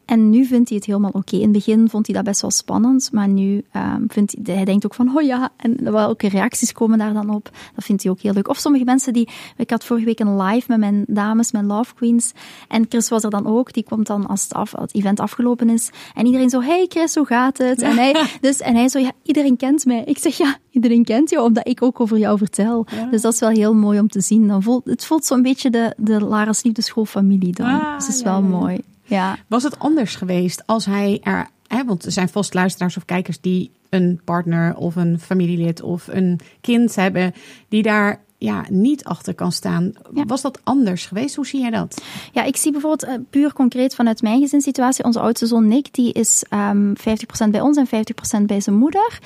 [0.05, 1.37] en nu vindt hij het helemaal oké.
[1.37, 4.65] In het begin vond hij dat best wel spannend, maar nu um, vindt hij, hij
[4.65, 7.51] denkt ook van, oh ja, en welke reacties komen daar dan op?
[7.75, 8.49] Dat vindt hij ook heel leuk.
[8.49, 11.95] Of sommige mensen die, ik had vorige week een live met mijn dames, mijn love
[11.95, 12.33] queens,
[12.69, 15.69] en Chris was er dan ook, die komt dan als het, af, het event afgelopen
[15.71, 17.83] is, en iedereen zo, hey Chris, hoe gaat het?
[17.83, 20.03] En hij, dus, en hij zo, ja, iedereen kent mij.
[20.05, 22.87] Ik zeg, ja, iedereen kent jou, omdat ik ook over jou vertel.
[23.11, 24.49] Dus dat is wel heel mooi om te zien.
[24.49, 27.67] Dan voelt, het voelt zo'n beetje de, de Laras Liefdeschoolfamilie dan.
[27.67, 28.81] Ah, dus dat is wel mooi.
[29.13, 29.37] Ja.
[29.49, 33.41] Was het anders geweest als hij er, hè, want er zijn vast luisteraars of kijkers
[33.41, 37.33] die een partner of een familielid of een kind hebben
[37.69, 39.93] die daar ja, niet achter kan staan.
[40.11, 41.35] Was dat anders geweest?
[41.35, 42.03] Hoe zie jij dat?
[42.33, 45.05] Ja, ik zie bijvoorbeeld uh, puur concreet vanuit mijn gezinssituatie.
[45.05, 47.87] Onze oudste zoon Nick, die is um, ehm, 50% bij ons en
[48.41, 49.19] 50% bij zijn moeder.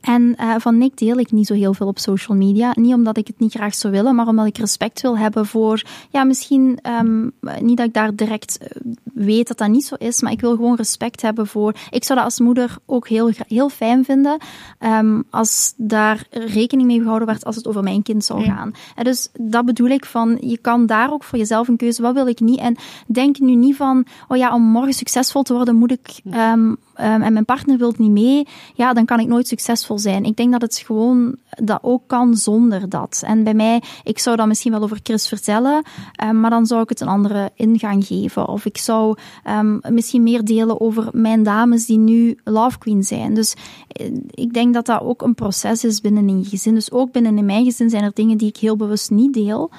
[0.00, 2.72] En uh, van Nick deel ik niet zo heel veel op social media.
[2.74, 5.82] Niet omdat ik het niet graag zou willen, maar omdat ik respect wil hebben voor,
[6.10, 8.68] ja, misschien um, niet dat ik daar direct eh,
[9.16, 11.74] weet dat dat niet zo is, maar ik wil gewoon respect hebben voor.
[11.90, 14.38] Ik zou dat als moeder ook heel, heel fijn vinden
[14.80, 18.72] um, als daar rekening mee gehouden werd als het over mijn kind zou gaan.
[18.94, 22.14] En dus dat bedoel ik van, je kan daar ook voor jezelf een keuze, wat
[22.14, 22.58] wil ik niet?
[22.58, 22.76] En
[23.06, 26.76] denk nu niet van, oh ja, om morgen succesvol te worden moet ik um, um,
[26.96, 30.24] en mijn partner wil niet mee, ja, dan kan ik nooit succesvol zijn.
[30.24, 33.22] Ik denk dat het gewoon dat ook kan zonder dat.
[33.26, 35.84] En bij mij, ik zou dat misschien wel over Chris vertellen,
[36.24, 38.48] um, maar dan zou ik het een andere ingang geven.
[38.48, 39.18] Of ik zou
[39.50, 43.34] um, misschien meer delen over mijn dames die nu Love Queen zijn.
[43.34, 43.54] Dus
[43.88, 46.74] eh, ik denk dat dat ook een proces is binnen een gezin.
[46.74, 49.70] Dus ook binnen in mijn gezin zijn er dingen die ik heel bewust niet deel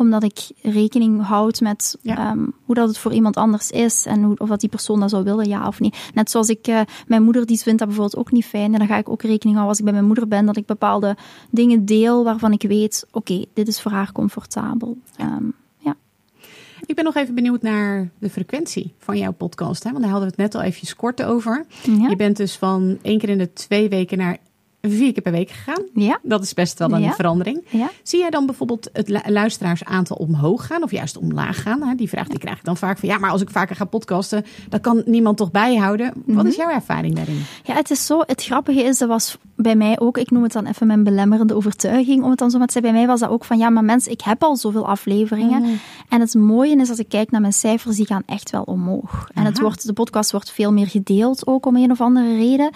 [0.00, 4.38] omdat ik rekening houd met ehm, hoe dat het voor iemand anders is en hoe,
[4.38, 5.92] of dat die persoon dat zou willen, ja of nee.
[6.14, 8.88] Net zoals ik, uh, mijn moeder die vindt dat bijvoorbeeld ook niet fijn en dan
[8.88, 11.16] ga ik ook rekening houden als ik bij mijn moeder ben, dat ik bepaalde
[11.50, 14.98] dingen deel waarvan ik weet, oké, dit is voor haar comfortabel.
[15.20, 15.96] Um, ja.
[16.86, 19.82] Ik ben nog even benieuwd naar de frequentie van jouw podcast.
[19.82, 19.90] Hè?
[19.90, 21.64] Want daar hadden we het net al even kort over.
[22.08, 24.38] Je bent dus van één keer in de twee weken naar
[24.80, 25.82] vier keer per week gegaan.
[25.94, 26.18] Ja.
[26.22, 27.64] Dat is best wel een verandering.
[27.68, 27.90] Ja.
[28.02, 31.96] Zie jij dan bijvoorbeeld het luisteraarsaantal omhoog gaan of juist omlaag gaan?
[31.96, 34.44] Die vraag die krijg ik dan vaak van ja, maar als ik vaker ga podcasten,
[34.68, 36.12] dan kan niemand toch bijhouden.
[36.26, 36.66] Wat is mhm.
[36.66, 37.42] jouw ervaring daarin?
[37.64, 38.20] Ja, het is zo.
[38.26, 41.54] Het grappige is, dat was bij mij ook, ik noem het dan even mijn belemmerende
[41.54, 42.92] overtuiging, om het dan zo maar te zeggen.
[42.92, 45.62] Bij mij was dat ook van ja, maar mensen, ik heb al zoveel afleveringen.
[45.62, 45.70] Mhm.
[46.08, 49.28] En het mooie is, als ik kijk naar mijn cijfers, die gaan echt wel omhoog.
[49.34, 52.70] En het wordt, de podcast wordt veel meer gedeeld, ook om een of andere reden.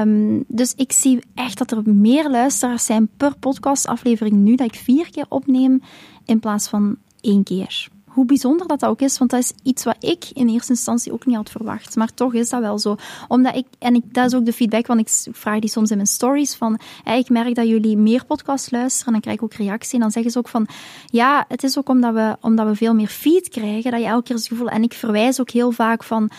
[0.00, 4.74] Um, dus ik zie echt dat er meer luisteraars zijn per podcastaflevering nu dat ik
[4.74, 5.82] vier keer opneem
[6.24, 7.88] in plaats van één keer.
[8.04, 11.12] Hoe bijzonder dat, dat ook is, want dat is iets wat ik in eerste instantie
[11.12, 11.96] ook niet had verwacht.
[11.96, 12.96] Maar toch is dat wel zo.
[13.28, 15.96] Omdat ik, en ik, dat is ook de feedback, want ik vraag die soms in
[15.96, 19.54] mijn stories van, ik merk dat jullie meer podcasts luisteren, en dan krijg ik ook
[19.54, 19.94] reactie.
[19.94, 20.66] En dan zeggen ze ook van,
[21.06, 24.22] ja, het is ook omdat we, omdat we veel meer feed krijgen, dat je elke
[24.22, 26.30] keer het gevoel, en ik verwijs ook heel vaak van,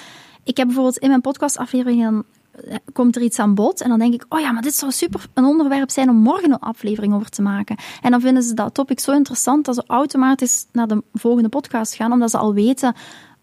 [0.44, 2.24] ik heb bijvoorbeeld in mijn podcastaflevering
[2.94, 5.26] komt er iets aan bod en dan denk ik, oh ja, maar dit zou super
[5.34, 7.76] een onderwerp zijn om morgen een aflevering over te maken.
[8.02, 11.96] En dan vinden ze dat topic zo interessant dat ze automatisch naar de volgende podcast
[11.96, 12.96] gaan, omdat ze al weten,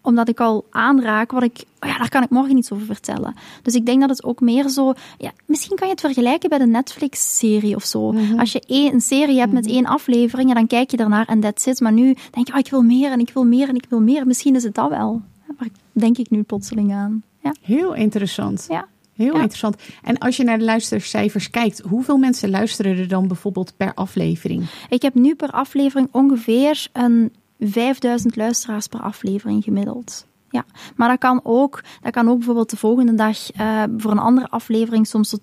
[0.07, 3.35] omdat ik al aanraak wat ik, oh ja, daar kan ik morgen iets over vertellen.
[3.61, 6.57] Dus ik denk dat het ook meer zo, ja, misschien kan je het vergelijken bij
[6.57, 8.11] de Netflix-serie of zo.
[8.11, 8.39] Mhm.
[8.39, 9.73] Als je één, een serie hebt met mhm.
[9.73, 11.79] één aflevering, dan kijk je daarnaar en that's it.
[11.79, 14.01] Maar nu denk je, oh, ik wil meer en ik wil meer en ik wil
[14.01, 14.27] meer.
[14.27, 15.21] Misschien is het dat wel.
[15.57, 17.23] Waar denk ik nu plotseling aan.
[17.43, 17.53] Ja.
[17.61, 18.65] Heel interessant.
[18.69, 18.87] Ja.
[19.17, 19.75] Heel interessant.
[20.03, 24.69] En als je naar de luistercijfers kijkt, hoeveel mensen luisteren er dan bijvoorbeeld per aflevering?
[24.89, 30.25] Ik heb nu per aflevering ongeveer een 5000 luisteraars per aflevering gemiddeld.
[30.49, 34.19] Ja, maar dat kan ook, dat kan ook bijvoorbeeld de volgende dag uh, voor een
[34.19, 35.39] andere aflevering soms tot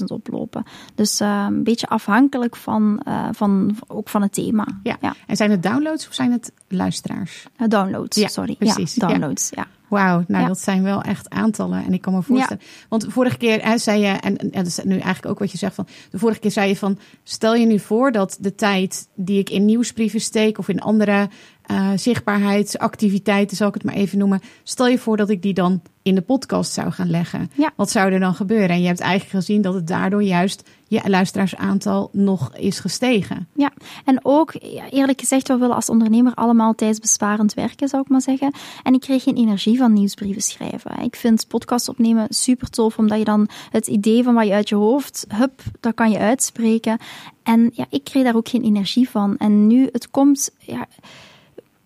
[0.00, 0.64] 10.000 oplopen.
[0.94, 4.66] Dus uh, een beetje afhankelijk van, uh, van, ook van het thema.
[4.82, 4.96] Ja.
[5.00, 5.14] ja.
[5.26, 7.46] En zijn het downloads of zijn het luisteraars?
[7.68, 8.54] downloads, ja, sorry.
[8.56, 8.94] Precies.
[8.94, 9.66] Ja, downloads, ja.
[9.88, 11.84] Wauw, nou dat zijn wel echt aantallen.
[11.84, 12.62] En ik kan me voorstellen.
[12.88, 15.52] Want de vorige keer hè, zei je, en, en dat is nu eigenlijk ook wat
[15.52, 15.86] je zegt van.
[16.10, 16.98] De vorige keer zei je van.
[17.22, 21.28] Stel je nu voor dat de tijd die ik in nieuwsbrieven steek of in andere
[21.70, 24.40] uh, zichtbaarheidsactiviteiten, zal ik het maar even noemen.
[24.62, 27.50] Stel je voor dat ik die dan in de podcast zou gaan leggen.
[27.54, 27.72] Ja.
[27.76, 28.68] Wat zou er dan gebeuren?
[28.68, 33.48] En je hebt eigenlijk gezien dat het daardoor juist je luisteraarsaantal nog is gestegen.
[33.52, 33.72] Ja,
[34.04, 34.54] en ook
[34.90, 38.52] eerlijk gezegd, we willen als ondernemer allemaal tijdsbesparend werken, zou ik maar zeggen.
[38.82, 41.02] En ik kreeg geen energie van nieuwsbrieven schrijven.
[41.02, 44.68] Ik vind podcast opnemen super tof, omdat je dan het idee van wat je uit
[44.68, 46.98] je hoofd, hup, dat kan je uitspreken.
[47.42, 49.36] En ja, ik kreeg daar ook geen energie van.
[49.36, 50.86] En nu, het komt, ja,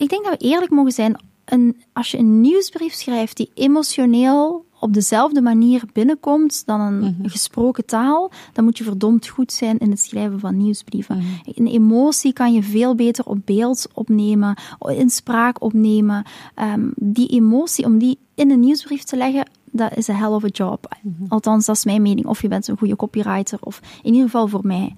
[0.03, 1.17] ik denk dat we eerlijk mogen zijn.
[1.45, 7.29] Een, als je een nieuwsbrief schrijft die emotioneel op dezelfde manier binnenkomt dan een Mhm.
[7.29, 11.17] gesproken taal, dan moet je verdomd goed zijn in het schrijven van nieuwsbrieven.
[11.17, 11.27] Mhm.
[11.55, 14.57] Een emotie kan je veel beter op beeld opnemen,
[14.97, 16.25] in spraak opnemen.
[16.55, 20.45] Ehm, die emotie, om die in een nieuwsbrief te leggen, dat is een hell of
[20.45, 20.97] a job.
[21.03, 21.25] Mhm.
[21.29, 22.27] Althans, dat is mijn mening.
[22.27, 24.95] Of je bent een goede copywriter, of in ieder geval voor mij.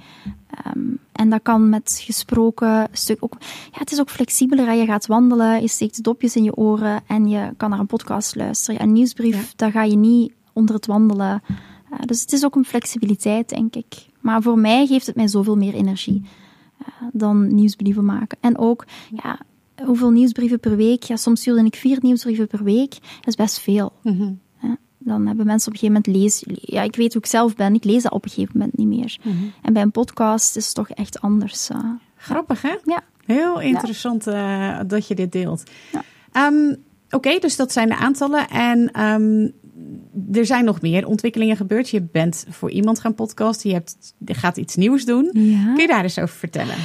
[0.51, 0.79] Ehm,
[1.13, 3.37] en dat kan met gesproken stuk ook.
[3.73, 4.67] Ja, het is ook flexibeler.
[4.67, 4.73] Hè.
[4.73, 8.37] Je gaat wandelen, je steekt dopjes in je oren en je kan naar een podcast
[8.37, 8.83] luisteren.
[8.83, 9.53] Een nieuwsbrief, Ja.
[9.57, 11.43] daar ga je niet onder het wandelen.
[11.93, 14.07] Uh, dus het is ook een flexibiliteit, denk ik.
[14.21, 16.23] Maar voor mij geeft het mij zoveel meer energie
[16.81, 18.39] uh, dan nieuwsbrieven maken.
[18.41, 18.85] En ook,
[19.23, 19.39] ja,
[19.85, 21.03] hoeveel nieuwsbrieven per week?
[21.03, 22.91] Ja, soms stuurde ik vier nieuwsbrieven per week.
[22.91, 23.93] Dat is best veel.
[24.03, 24.33] Mhm.
[25.05, 26.45] Dan hebben mensen op een gegeven moment lees.
[26.61, 27.75] Ja, ik weet hoe ik zelf ben.
[27.75, 29.19] Ik lees dat op een gegeven moment niet meer.
[29.23, 29.45] Mhm.
[29.63, 31.71] En bij een podcast is het toch echt anders.
[31.71, 31.79] uh.
[32.17, 32.75] Grappig, hè?
[32.85, 33.03] Ja.
[33.25, 35.63] Heel interessant uh, dat je dit deelt.
[35.93, 36.47] Ja.
[36.47, 38.49] Um, Oké, okay, dus dat zijn de aantallen.
[38.49, 39.53] En um,
[40.33, 41.89] er zijn nog meer ontwikkelingen gebeurd.
[41.89, 43.71] Je bent voor iemand gaan podcasten.
[43.71, 45.31] Je, hebt, je gaat iets nieuws doen.
[45.33, 46.77] Kun je daar eens over vertellen?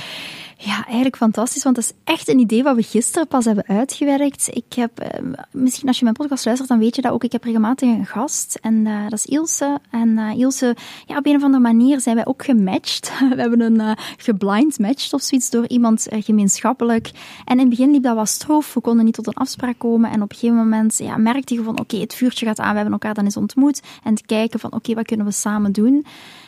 [0.61, 4.47] Ja, eigenlijk fantastisch, want dat is echt een idee wat we gisteren pas hebben uitgewerkt.
[4.55, 7.23] Ik heb, uh, misschien als je mijn podcast luistert, dan weet je dat ook.
[7.23, 9.79] Ik heb regelmatig een gast en uh, dat is Ilse.
[9.89, 13.11] En uh, Ilse, ja, op een of andere manier zijn wij ook gematcht.
[13.35, 17.11] we hebben een uh, geblind matched of zoiets door iemand gemeenschappelijk.
[17.45, 18.73] En in het begin liep dat wat stroof.
[18.73, 20.11] We konden niet tot een afspraak komen.
[20.11, 22.69] En op een gegeven moment ja, merkte je van, oké, het vuurtje gaat aan.
[22.69, 23.81] We hebben elkaar dan eens ontmoet.
[24.03, 26.05] En te kijken van, oké, wat kunnen we samen doen?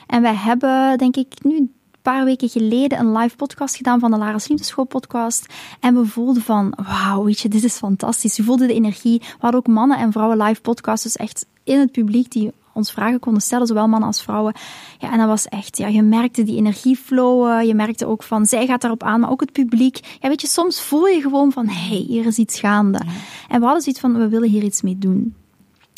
[0.08, 1.70] En wij hebben, denk ik, nu
[2.02, 5.46] paar weken geleden een live podcast gedaan van de Lara's Liefdeschool podcast.
[5.80, 8.38] En we voelden van, wauw, weet je, dit is fantastisch.
[8.38, 9.20] We voelden de energie.
[9.20, 12.92] We hadden ook mannen en vrouwen live podcasts, dus echt in het publiek die ons
[12.92, 14.54] vragen konden stellen, zowel mannen als vrouwen.
[15.00, 17.68] Ja, en dat was echt, ja, je merkte die energie flowen.
[17.68, 20.18] Je merkte ook van, zij gaat daarop aan, maar ook het publiek.
[20.20, 23.02] Ja, weet je, soms voel je gewoon van, hé, hey, hier is iets gaande.
[23.06, 23.12] Ja.
[23.48, 25.36] En we hadden zoiets van, we willen hier iets mee doen.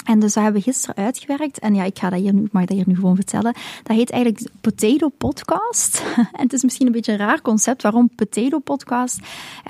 [0.03, 1.59] En dus dat hebben we gisteren uitgewerkt.
[1.59, 3.53] En ja, ik ga dat hier nu, mag dat hier nu gewoon vertellen.
[3.83, 6.03] Dat heet eigenlijk Potato Podcast.
[6.15, 7.81] en het is misschien een beetje een raar concept.
[7.81, 9.19] Waarom Potato Podcast?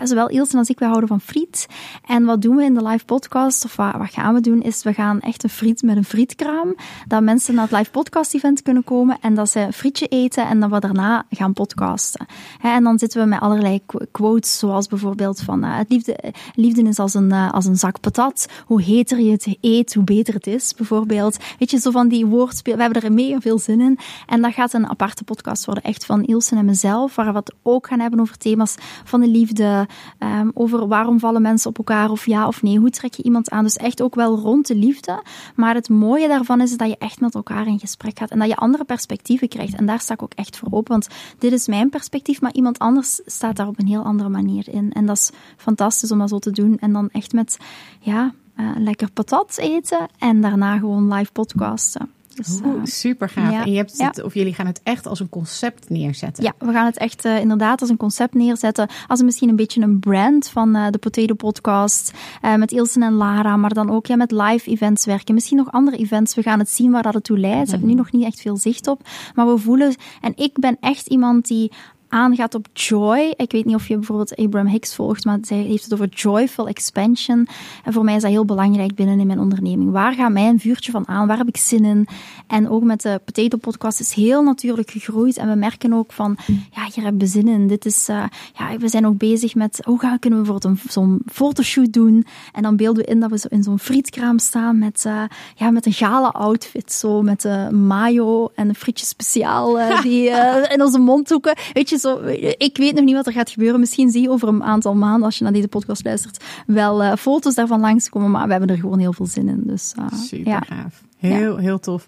[0.04, 1.68] Zowel Ilse als ik, wij houden van friet.
[2.06, 3.66] En wat doen we in de live podcast?
[3.66, 4.62] Of wat, wat gaan we doen?
[4.62, 6.76] Is we gaan echt een friet met een frietkraam.
[7.08, 9.18] Dat mensen naar het live podcast event kunnen komen.
[9.22, 10.48] En dat ze een frietje eten.
[10.48, 12.26] En dat we daarna gaan podcasten.
[12.62, 14.58] En dan zitten we met allerlei quotes.
[14.58, 18.48] Zoals bijvoorbeeld van uh, het liefde, liefde is als een, uh, als een zak patat.
[18.66, 21.38] Hoe heter je het eet, hoe beter het is, bijvoorbeeld.
[21.60, 22.78] Weet je, zo van die woordspelen.
[22.78, 24.00] We hebben er mega veel zin in.
[24.28, 27.54] En dat gaat een aparte podcast worden, echt van Ilse en mezelf, waar we het
[27.62, 29.88] ook gaan hebben over thema's van de liefde,
[30.20, 33.50] um, over waarom vallen mensen op elkaar, of ja of nee, hoe trek je iemand
[33.50, 33.64] aan.
[33.64, 35.24] Dus echt ook wel rond de liefde.
[35.56, 38.48] Maar het mooie daarvan is dat je echt met elkaar in gesprek gaat en dat
[38.48, 39.76] je andere perspectieven krijgt.
[39.76, 41.08] En daar sta ik ook echt voor open, want
[41.38, 44.92] dit is mijn perspectief, maar iemand anders staat daar op een heel andere manier in.
[44.92, 46.78] En dat is fantastisch om dat zo te doen.
[46.80, 47.58] En dan echt met,
[48.00, 52.10] ja, uh, lekker patat eten en daarna gewoon live podcasten.
[52.36, 53.52] Dus, uh, super gaaf.
[53.52, 54.24] Ja, en je hebt het, ja.
[54.24, 56.44] of jullie gaan het echt als een concept neerzetten.
[56.44, 58.90] Ja, we gaan het echt uh, inderdaad als een concept neerzetten.
[59.08, 62.12] Als misschien een beetje een brand van uh, de Potato Podcast.
[62.58, 65.34] Met Ilse en Lara, maar dan ook ja, met live events werken.
[65.34, 66.36] Misschien nog andere events.
[66.36, 67.58] We gaan het zien waar dat het toe leidt.
[67.58, 67.74] Mm -hmm.
[67.74, 69.02] Ik heb nu nog niet echt veel zicht op.
[69.36, 71.72] Maar we voelen, en ik ben echt iemand die
[72.14, 73.34] aangaat op joy.
[73.38, 76.68] Ik weet niet of je bijvoorbeeld Abraham Hicks volgt, maar zij heeft het over joyful
[76.68, 77.48] expansion.
[77.84, 79.92] En voor mij is dat heel belangrijk binnen in mijn onderneming.
[79.92, 81.28] Waar gaat mijn vuurtje van aan?
[81.28, 82.08] Waar heb ik zin in?
[82.48, 85.38] En ook met de Potato Podcast is heel natuurlijk gegroeid.
[85.38, 86.38] En we merken ook van,
[86.72, 87.68] ja, hier hebben we zin in.
[87.68, 88.24] Dit is, uh,
[88.54, 92.26] ja, we zijn ook bezig met, hoe gaan, kunnen we bijvoorbeeld zo'n fotoshoot doen?
[92.52, 95.24] En dan beelden we in dat we zo in zo'n frietkraam staan met, uh,
[95.56, 96.92] ja, met een gala outfit.
[96.92, 100.30] Zo met uh, mayo en een frietje speciaal die
[100.74, 101.56] in onze mondhoeken.
[101.74, 102.24] Weet je, zo,
[102.58, 103.80] ik weet nog niet wat er gaat gebeuren.
[103.80, 107.16] Misschien zie je over een aantal maanden, als je naar deze podcast luistert, wel uh,
[107.16, 108.32] foto's daarvan langskomen.
[108.32, 109.64] Maar we hebben er gewoon heel veel zin in.
[109.66, 110.60] Dus, uh, Super ja.
[110.60, 111.04] gaaf.
[111.18, 111.62] Heel, ja.
[111.62, 112.08] heel tof.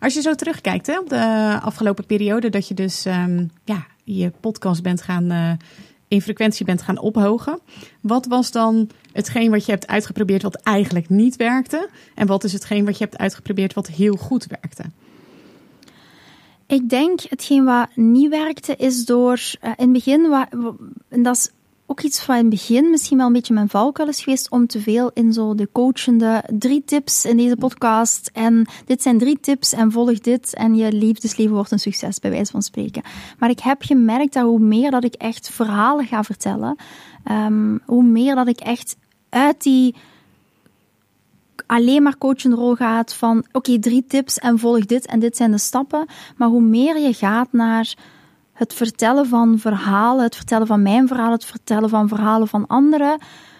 [0.00, 4.32] Als je zo terugkijkt hè, op de afgelopen periode, dat je dus um, ja, je
[4.40, 5.52] podcast bent gaan, uh,
[6.08, 7.58] in frequentie bent gaan ophogen.
[8.00, 11.88] Wat was dan hetgeen wat je hebt uitgeprobeerd wat eigenlijk niet werkte?
[12.14, 14.84] En wat is hetgeen wat je hebt uitgeprobeerd wat heel goed werkte?
[16.70, 20.46] Ik denk, hetgeen wat niet werkte, is door uh, in het begin, wat,
[21.08, 21.50] en dat is
[21.86, 24.66] ook iets van in het begin misschien wel een beetje mijn valkuil is geweest om
[24.66, 28.30] te veel in zo de coachende drie tips in deze podcast.
[28.32, 32.30] En dit zijn drie tips en volg dit en je liefdesleven wordt een succes, bij
[32.30, 33.02] wijze van spreken.
[33.38, 36.76] Maar ik heb gemerkt dat hoe meer dat ik echt verhalen ga vertellen,
[37.30, 38.96] um, hoe meer dat ik echt
[39.28, 39.94] uit die
[41.70, 45.50] alleen maar coachende rol gaat van oké, drie tips en volg dit en dit zijn
[45.50, 46.06] de stappen.
[46.36, 47.94] Maar hoe meer je gaat naar
[48.52, 53.18] het vertellen van verhalen, het vertellen van mijn verhaal, het vertellen van verhalen van anderen,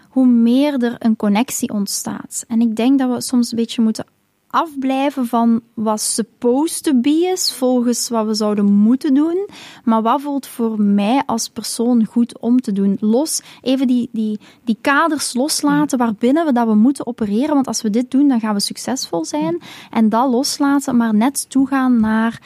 [0.09, 2.45] hoe meer er een connectie ontstaat.
[2.49, 4.05] En ik denk dat we soms een beetje moeten
[4.51, 9.49] afblijven van wat supposed to be is, volgens wat we zouden moeten doen,
[9.85, 12.97] maar wat voelt voor mij als persoon goed om te doen.
[13.01, 17.83] Los, even die, die, die kaders loslaten waarbinnen we dat we moeten opereren, want als
[17.83, 19.61] we dit doen, dan gaan we succesvol zijn.
[19.91, 22.41] En dat loslaten, maar net toegaan naar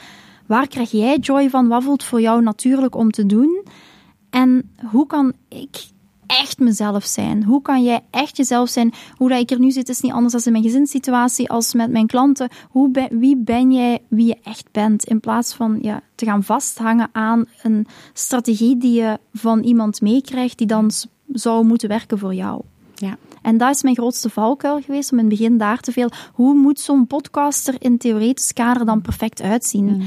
[0.45, 3.63] waar krijg jij joy van, wat voelt voor jou natuurlijk om te doen.
[4.29, 5.93] En hoe kan ik
[6.27, 7.43] echt mezelf zijn?
[7.43, 8.93] Hoe kan jij echt jezelf zijn?
[9.15, 11.91] Hoe dat ik er nu zit is niet anders dan in mijn gezinssituatie als met
[11.91, 12.49] mijn klanten.
[12.69, 15.03] Hoe ben, wie ben jij wie je echt bent?
[15.03, 20.57] In plaats van ja, te gaan vasthangen aan een strategie die je van iemand meekrijgt
[20.57, 20.91] die dan
[21.27, 22.61] zou moeten werken voor jou.
[22.95, 23.17] Ja.
[23.41, 26.09] En dat is mijn grootste valkuil geweest, om in het begin daar te veel...
[26.33, 29.85] Hoe moet zo'n podcaster in theoretisch kader dan perfect uitzien?
[29.85, 30.01] Mm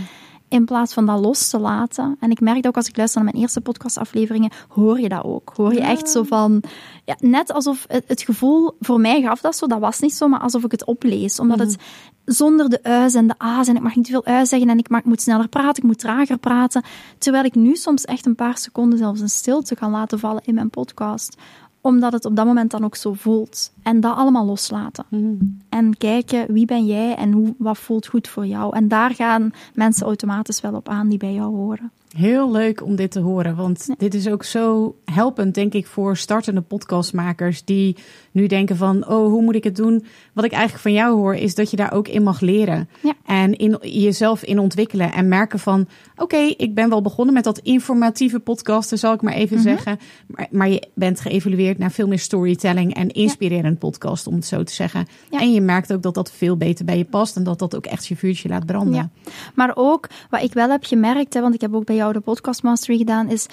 [0.49, 2.17] in plaats van dat los te laten.
[2.21, 5.53] En ik merk ook als ik luister naar mijn eerste podcastafleveringen, hoor je dat ook.
[5.57, 6.63] Hoor je echt zo van,
[7.05, 10.41] ja, net alsof het, gevoel, voor mij gaf dat zo, dat was niet zo, maar
[10.41, 11.41] alsof ik het oplees.
[11.41, 12.35] Omdat het mhm.
[12.35, 14.79] zonder de u's en de a's en ik mag niet te veel u's zeggen en
[14.79, 16.83] ik, mag, ik moet sneller praten, ik moet trager praten.
[17.19, 20.55] Terwijl ik nu soms echt een paar seconden zelfs een stilte kan laten vallen in
[20.55, 21.37] mijn podcast
[21.81, 23.73] omdat het op dat moment dan ook zo voelt.
[23.83, 25.05] En dat allemaal loslaten.
[25.09, 25.35] Mhm.
[25.69, 28.77] En kijken wie ben jij en hoe, wat voelt goed voor jou.
[28.77, 31.91] En daar gaan mensen automatisch wel op aan die bij jou horen.
[32.17, 36.17] Heel leuk om dit te horen, want dit is ook zo helpend, denk ik, voor
[36.17, 37.97] startende podcastmakers die
[38.31, 40.05] nu denken van, oh, hoe moet ik het doen?
[40.33, 42.89] Wat ik eigenlijk van jou hoor, is dat je daar ook in mag leren.
[43.03, 43.13] Ja.
[43.25, 47.59] En in, jezelf in ontwikkelen en merken van, oké, ik ben wel begonnen met dat
[47.59, 49.67] informatieve podcasten, zal ik maar even mhm.
[49.67, 49.99] zeggen.
[50.27, 54.63] Maar, maar, je bent geëvalueerd naar veel meer storytelling en inspirerend podcast, om het zo
[54.63, 55.07] te zeggen.
[55.31, 57.87] En je merkt ook dat dat veel beter bij je past en dat dat ook
[57.87, 59.13] echt je vuurtje laat branden.
[59.55, 62.21] Maar ook, wat ik wel heb gemerkt, hè, want ik heb ook bij jou de
[62.21, 63.47] podcast mastery gedaan, is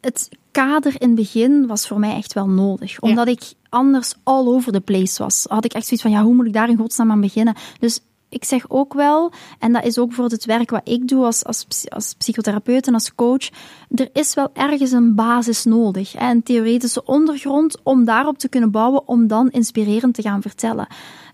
[0.00, 3.00] het kader in het begin was voor mij echt wel nodig.
[3.00, 5.46] Omdat ik anders all over the place was.
[5.48, 7.54] Had ik echt zoiets van, ja, hoe moet ik daar in godsnaam aan beginnen?
[7.78, 11.24] Dus ik zeg ook wel, en dat is ook voor het werk wat ik doe
[11.24, 13.48] als, als, als psychotherapeut en als coach,
[13.88, 16.12] er is wel ergens een basis nodig.
[16.12, 20.86] Hè, een theoretische ondergrond om daarop te kunnen bouwen, om dan inspirerend te gaan vertellen.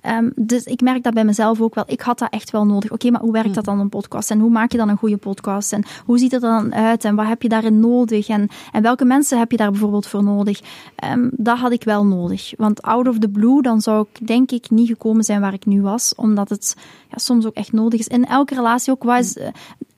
[0.07, 1.85] Um, dus ik merk dat bij mezelf ook wel.
[1.87, 2.91] Ik had dat echt wel nodig.
[2.91, 4.31] Oké, maar hoe werkt dat dan een podcast?
[4.31, 5.73] En hoe maak je dan een goede podcast?
[5.73, 7.05] En hoe ziet het er dan uit?
[7.05, 8.29] En wat heb je daarin nodig?
[8.29, 10.61] En, en welke mensen heb je daar bijvoorbeeld voor nodig?
[11.05, 12.53] Um, dat had ik wel nodig.
[12.57, 15.67] Want out of the blue, dan zou ik denk ik niet gekomen zijn waar ik
[15.67, 16.15] nu was.
[16.15, 16.77] Omdat het
[17.11, 18.07] ja, soms ook echt nodig is.
[18.07, 19.03] In elke relatie ook.
[19.03, 19.47] Wat is, uh,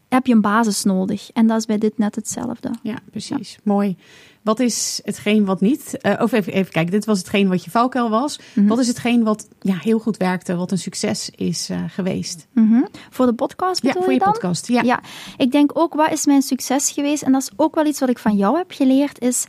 [0.09, 1.31] heb je een basis nodig.
[1.33, 2.71] En dat is bij dit net hetzelfde.
[2.83, 3.59] Ja, precies.
[3.63, 3.97] Mooi.
[4.43, 5.99] Wat is hetgeen wat niet?
[6.03, 8.39] Uh, of even, even kijken, dit was hetgeen wat je valkuil was.
[8.55, 8.67] Mhm.
[8.67, 12.47] Wat is hetgeen wat ja, heel goed werkte, wat een succes is uh, geweest?
[12.53, 14.69] Mm Voor de podcast bedoel ja, voor je, je podcast.
[14.69, 14.83] Ja.
[14.83, 15.01] ja,
[15.37, 17.23] ik denk ook, wat is mijn succes geweest?
[17.23, 19.47] En dat is ook wel iets wat ik van jou heb geleerd, is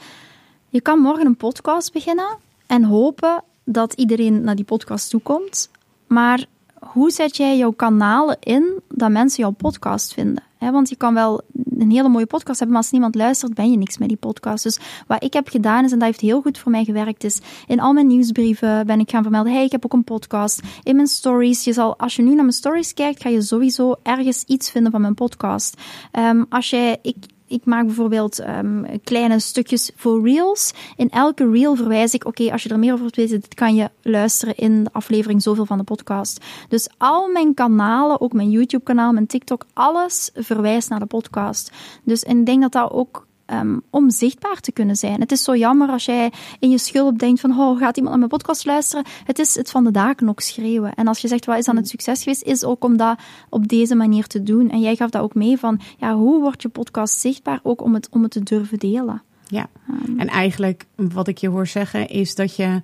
[0.69, 5.69] je kan morgen een podcast beginnen en hopen dat iedereen naar die podcast toekomt.
[6.07, 6.45] Maar
[6.79, 10.43] hoe zet jij jouw kanalen in dat mensen jouw podcast vinden?
[10.69, 11.41] Want je kan wel
[11.77, 14.63] een hele mooie podcast hebben, maar als niemand luistert, ben je niks met die podcast.
[14.63, 17.39] Dus wat ik heb gedaan is, en dat heeft heel goed voor mij gewerkt, is
[17.67, 20.61] in al mijn nieuwsbrieven ben ik gaan vermelden, hey, ik heb ook een podcast.
[20.83, 23.95] In mijn stories, je zal, als je nu naar mijn stories kijkt, ga je sowieso
[24.03, 25.81] ergens iets vinden van mijn podcast.
[26.11, 27.15] Um, als jij, ik,
[27.51, 30.73] ik maak bijvoorbeeld um, kleine stukjes voor reels.
[30.95, 33.75] In elke reel verwijs ik, oké, als je er meer over wilt weten, dit kan
[33.75, 36.45] je luisteren in de aflevering zoveel van de podcast.
[36.69, 41.71] Dus al mijn kanalen, ook mijn YouTube-kanaal, mijn TikTok, alles verwijst naar de podcast.
[42.03, 45.19] Dus ik denk dat dat ook um, om zichtbaar te kunnen zijn.
[45.19, 48.27] Het is zo jammer als jij in je schulp denkt van, oh, gaat iemand naar
[48.27, 49.05] mijn podcast luisteren?
[49.23, 50.93] Het is het van de daken ook schreeuwen.
[50.93, 53.67] En als je zegt, wat is dan het succes geweest, is ook om dat op
[53.67, 54.69] deze manier te doen.
[54.69, 57.59] En jij gaf dat ook mee van, ja, hoe wordt je podcast zichtbaar?
[57.63, 59.21] Ook om het, om het te durven delen.
[59.47, 62.81] Ja, um, en eigenlijk wat ik je hoor zeggen is dat je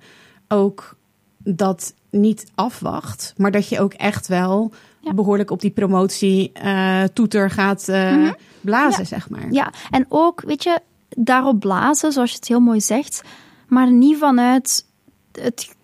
[0.48, 0.96] ook
[1.38, 4.72] dat niet afwacht, maar dat je ook echt wel
[5.14, 8.30] behoorlijk op die promotie uh, toeter gaat uh,
[8.60, 9.46] blazen, zeg maar.
[9.50, 13.22] Ja, en ook, weet je, daarop blazen, zoals je het heel mooi zegt,
[13.66, 14.84] maar niet vanuit
[15.32, 15.76] het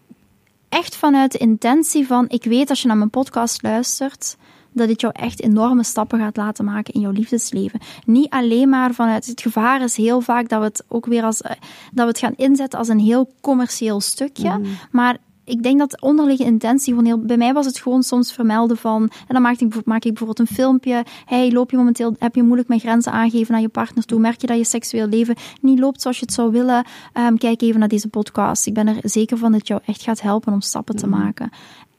[0.69, 4.37] echt vanuit de intentie van: ik weet als je naar mijn podcast luistert,
[4.73, 7.81] dat het jou echt enorme stappen gaat laten maken in jouw liefdesleven.
[8.07, 11.43] Niet alleen maar vanuit het gevaar is heel vaak dat we het ook weer als,
[11.43, 11.51] eh,
[11.93, 14.49] dat we het gaan inzetten als een heel commercieel stukje.
[14.49, 14.69] Mhm.
[14.91, 17.19] Maar ik denk dat de onderliggende intentie gewoon heel...
[17.19, 19.03] Bij mij was het gewoon soms vermelden van...
[19.03, 21.05] En dan maak ik, maak ik bijvoorbeeld een filmpje.
[21.25, 22.15] Hey, loop je momenteel...
[22.19, 24.21] Heb je moeilijk met grenzen aangeven naar je partner toe?
[24.21, 26.85] Merk je dat je seksueel leven niet loopt zoals je het zou willen?
[27.13, 28.67] Ehm, kijk even naar deze podcast.
[28.67, 31.51] Ik ben er zeker van dat het jou echt gaat helpen om stappen te maken.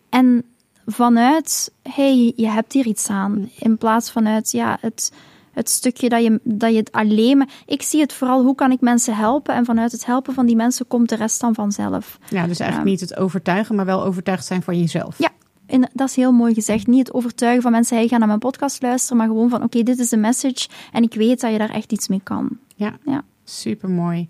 [0.10, 0.44] En
[0.86, 1.72] vanuit...
[1.82, 3.50] Hey, je hebt hier iets aan.
[3.60, 4.52] In plaats vanuit...
[4.52, 5.12] Ja, het
[5.56, 7.50] het stukje dat je, dat je het alleen maar...
[7.66, 9.56] Ik zie het vooral, hoe kan ik mensen helpen?
[9.56, 12.18] En vanuit het helpen van die mensen komt de rest dan vanzelf.
[12.30, 15.18] Ja, dus eigenlijk niet het overtuigen, maar wel overtuigd zijn van jezelf.
[15.18, 15.30] Ja,
[15.66, 16.88] en dat is heel mooi gezegd.
[16.88, 19.84] Niet het overtuigen van mensen, hey, ga naar mijn podcast luisteren, maar gewoon van, oké,
[19.84, 22.50] dit is de message en ik weet dat je daar echt iets mee kan.
[22.76, 23.24] Ja, Ja.
[23.44, 24.28] super mooi.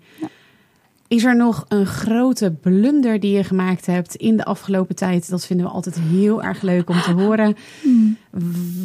[1.08, 5.30] Is er nog een grote blunder die je gemaakt hebt in de afgelopen tijd?
[5.30, 7.56] Dat vinden we altijd heel erg leuk om te horen.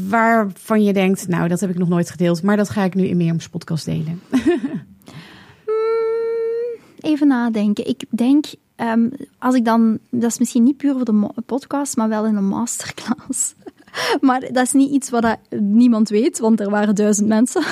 [0.07, 3.03] Waarvan je denkt, nou, dat heb ik nog nooit gedeeld, maar dat ga ik nu
[3.03, 4.21] in Mirjam's podcast delen.
[6.99, 7.87] Even nadenken.
[7.87, 8.45] Ik denk,
[8.75, 12.35] ehm, als ik dan, dat is misschien niet puur voor de podcast, maar wel in
[12.35, 13.55] een masterclass.
[14.21, 17.63] Maar dat is niet iets wat niemand weet, want er waren duizend mensen.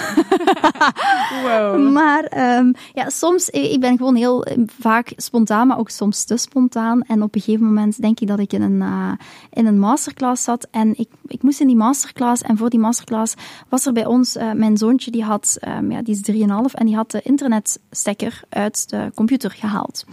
[1.43, 1.91] Wow.
[1.91, 6.23] Maar ehm, ja, soms, eh, ik ben gewoon heel eh, vaak spontaan, maar ook soms
[6.23, 7.01] te spontaan.
[7.01, 9.11] En op een gegeven moment denk ik dat ik in een, eh,
[9.53, 10.67] in een masterclass zat.
[10.71, 12.41] En ik, ik moest in die masterclass.
[12.41, 13.33] En voor die masterclass
[13.69, 16.95] was er bij ons, mijn zoontje, die, had, ehm, ja, die is 3,5 en die
[16.95, 20.05] had de internetstekker uit de computer gehaald.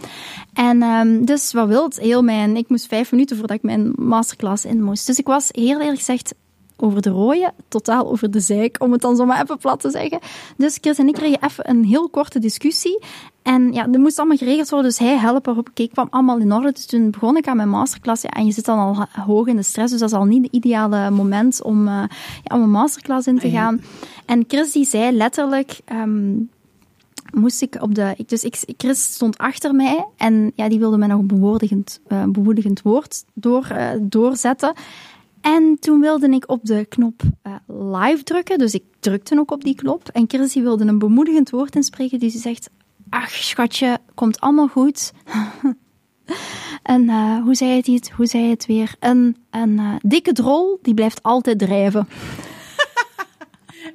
[0.53, 4.65] En ehm, dus wat wilt, heel mijn, ik moest vijf minuten voordat ik mijn masterclass
[4.65, 5.05] in moest.
[5.05, 6.33] Dus ik was heel eerlijk gezegd
[6.79, 9.89] over de rode, totaal over de zeik, om het dan zo maar even plat te
[9.89, 10.19] zeggen.
[10.57, 12.99] Dus Chris en ik kregen even een heel korte discussie.
[13.41, 15.57] En ja, dat moest allemaal geregeld worden, dus hij helpen.
[15.57, 16.71] Oké, ik kwam allemaal in orde.
[16.71, 18.21] Dus toen begon ik aan mijn masterclass.
[18.21, 20.25] Ja, en je zit dan al ho- hoog in de stress, dus dat is al
[20.25, 22.03] niet het ideale moment om, eh,
[22.43, 23.81] ja, om een masterclass in te gaan.
[24.25, 25.79] En Chris die zei letterlijk...
[25.85, 26.33] ehm,
[27.33, 28.13] moest ik op de.
[28.17, 31.99] Ik, dus ik, Chris stond achter mij en ja, die wilde mij nog een bemoedigend,
[32.07, 34.73] eh, bemoedigend woord door, eh, doorzetten.
[35.55, 39.63] En toen wilde ik op de knop eh, live drukken, dus ik drukte ook op
[39.63, 40.09] die knop.
[40.13, 42.69] En die wilde een bemoedigend woord inspreken, dus die zegt:
[43.09, 45.13] Ach, schatje, komt allemaal goed.
[46.83, 48.95] en eh, hoe zei het, hoe zei het weer?
[48.99, 52.07] Een, een eh, dikke drol, die blijft altijd drijven.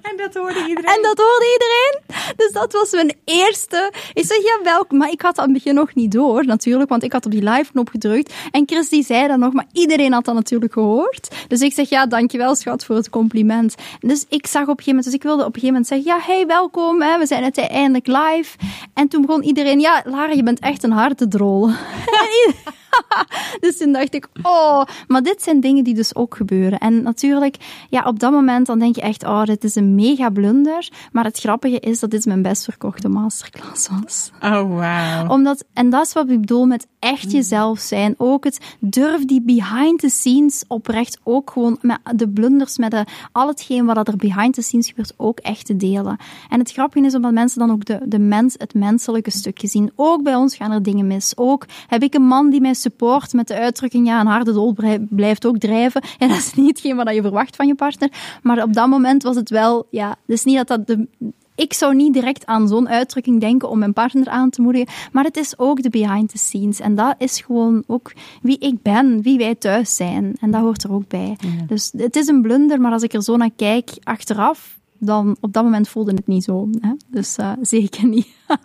[0.03, 0.91] En dat hoorde iedereen.
[0.91, 2.01] En dat hoorde iedereen.
[2.37, 3.93] Dus dat was mijn eerste.
[4.15, 4.91] Ik zeg, ja, welk?
[4.91, 7.31] Maar ik had dat aan het begin nog niet door, natuurlijk, want ik had op
[7.31, 8.35] die live-knop gedrukt.
[8.51, 11.35] En Chris die zei dat nog, maar iedereen had dat natuurlijk gehoord.
[11.49, 13.75] Dus ik zeg, ja, dankjewel schat voor het compliment.
[14.01, 16.07] Dus ik zag op een gegeven moment, dus ik wilde op een gegeven moment zeggen,
[16.07, 18.57] ja, hey, welkom, hè, we zijn uiteindelijk live.
[18.95, 21.71] En toen begon iedereen, ja, Lara, je bent echt een harde drol.
[23.61, 26.79] Dus toen dacht ik, oh, maar dit zijn dingen die dus ook gebeuren.
[26.79, 27.57] En natuurlijk,
[27.91, 30.89] ja, op dat moment dan denk je echt, oh, dit is een mega blunder.
[31.13, 34.31] Maar het grappige is dat dit mijn best verkochte masterclass was.
[34.41, 35.29] Oh, wauw.
[35.29, 38.15] Omdat, en dat is wat ik bedoel met echt jezelf zijn.
[38.17, 43.05] Ook het durf die behind the scenes oprecht ook gewoon met de blunders, met de,
[43.33, 46.17] al hetgeen wat er behind the scenes gebeurt, ook echt te delen.
[46.49, 49.93] En het grappige is omdat mensen dan ook de, de mens, het menselijke stukje zien.
[49.97, 51.33] Ook bij ons gaan er dingen mis.
[51.37, 54.73] Ook heb ik een man die mij support met de uitdrukking, ja, een harde dol
[54.73, 56.03] brei- blijft ook drijven.
[56.19, 58.11] En dat is niet hetgeen wat je verwacht van je partner.
[58.43, 61.07] Maar op dat moment was het wel, ja, dus niet dat dat de,
[61.55, 65.25] ik zou niet direct aan zo'n uitdrukking denken om mijn partner aan te moedigen, maar
[65.25, 66.81] het is ook de behind the scenes.
[66.81, 70.37] En dat is gewoon ook wie ik ben, wie wij thuis zijn.
[70.41, 71.37] En dat hoort er ook bij.
[71.67, 75.53] Dus het is een blunder, maar als ik er zo naar kijk achteraf, dan op
[75.53, 76.69] dat moment voelde het niet zo.
[76.81, 76.93] Hè?
[77.07, 78.27] Dus eh, zeker niet.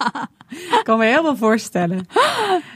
[0.49, 2.05] Ik kan me helemaal voorstellen.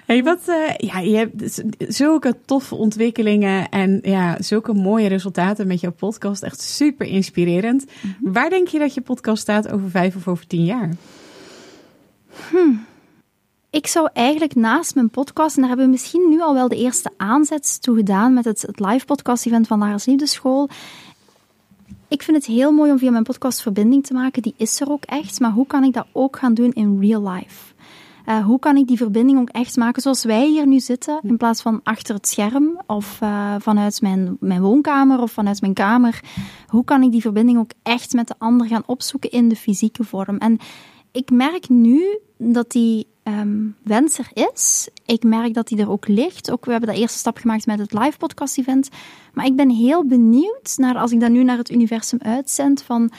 [0.05, 5.68] Hey, wat, eh, ja, je hebt z- zulke toffe ontwikkelingen en ja, zulke mooie resultaten
[5.68, 6.43] met jouw podcast.
[6.43, 7.86] Echt super inspirerend.
[8.20, 10.89] Waar denk je dat je podcast staat over vijf of over tien jaar?
[13.70, 16.78] Ik zou eigenlijk naast mijn podcast, en daar hebben we misschien nu al wel de
[16.78, 20.70] eerste aanzet toe gedaan met het, het live podcast event van Lara's Liefdeschool.
[22.12, 24.41] Ik vind het heel mooi om via mijn podcast verbinding te maken.
[24.41, 25.39] Die is er ook echt.
[25.39, 27.74] Maar hoe kan ik dat ook gaan doen in real life?
[28.26, 31.38] Eh, hoe kan ik die verbinding ook echt maken zoals wij hier nu zitten, in
[31.38, 36.24] plaats van achter het scherm of eh, vanuit mijn, mijn woonkamer of vanuit mijn kamer?
[36.68, 40.03] Hoe kan ik die verbinding ook echt met de ander gaan opzoeken in de fysieke
[40.03, 40.38] vorm?
[40.38, 40.57] En
[41.12, 44.89] ik merk nu dat die ehm, wens er is.
[45.05, 46.51] Ik merk dat die er ook ligt.
[46.51, 48.89] Ook, we hebben de eerste stap gemaakt met het live podcast event.
[49.34, 53.12] Maar ik ben heel benieuwd naar, als ik dat nu naar het universum uitzend, van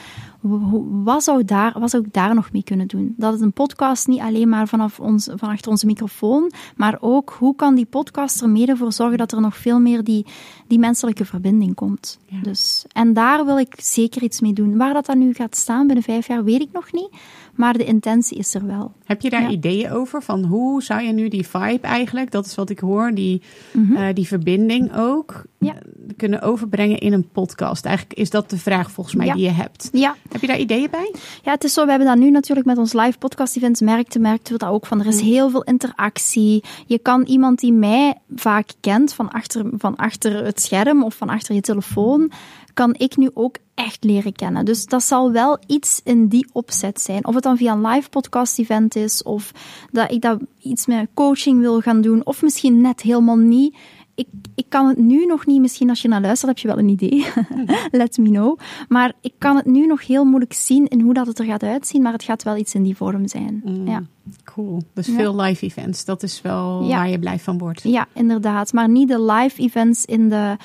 [1.03, 3.13] wat zou, daar, wat zou ik daar nog mee kunnen doen?
[3.17, 7.35] Dat is een podcast niet alleen maar vanaf ons, van achter onze microfoon, maar ook
[7.39, 10.25] hoe kan die podcast er mede voor zorgen dat er nog veel meer die,
[10.67, 12.19] die menselijke verbinding komt.
[12.41, 14.77] Dus, en daar wil ik zeker iets mee doen.
[14.77, 17.09] Waar dat dan nu gaat staan binnen vijf jaar, weet ik nog niet.
[17.55, 18.91] Maar de intentie is er wel.
[19.03, 20.21] Heb je daar ideeën over?
[20.21, 23.41] Van hoe zou je nu die vibe eigenlijk, dat is wat ik hoor, die,
[23.73, 23.95] mhm.
[23.95, 25.75] eh, die verbinding ook ja.
[26.17, 27.85] Kunnen overbrengen in een podcast?
[27.85, 29.89] Eigenlijk is dat de vraag volgens mij die je hebt.
[29.91, 30.15] Ja.
[30.31, 31.13] Heb je daar ideeën bij?
[31.43, 31.83] Ja, het is zo.
[31.83, 34.85] We hebben dat nu natuurlijk met ons live podcast event merkte, merkten we dat ook
[34.85, 34.99] van.
[34.99, 35.25] Er is mhm.
[35.25, 36.63] heel veel interactie.
[36.85, 41.29] Je kan iemand die mij vaak kent van achter, van achter het scherm of van
[41.29, 42.31] achter je telefoon
[42.73, 44.65] kan ik nu ook echt leren kennen.
[44.65, 47.25] Dus dat zal wel iets in die opzet zijn.
[47.25, 49.51] Of het dan via een live podcast event is, of
[49.91, 53.75] dat ik dat iets met coaching wil gaan doen, of misschien net helemaal niet.
[54.15, 56.77] Ik, ik kan het nu nog niet, misschien als je naar luistert heb je wel
[56.77, 57.25] een idee.
[57.91, 58.59] Let me know.
[58.87, 61.63] Maar ik kan het nu nog heel moeilijk zien in hoe dat het er gaat
[61.63, 63.61] uitzien, maar het gaat wel iets in die vorm zijn.
[63.65, 64.03] Mm, ja.
[64.43, 64.83] Cool.
[64.93, 67.81] Dus veel live events, dat is wel waar je blij van wordt.
[67.83, 68.73] Ja, inderdaad.
[68.73, 70.57] Maar niet de live events in de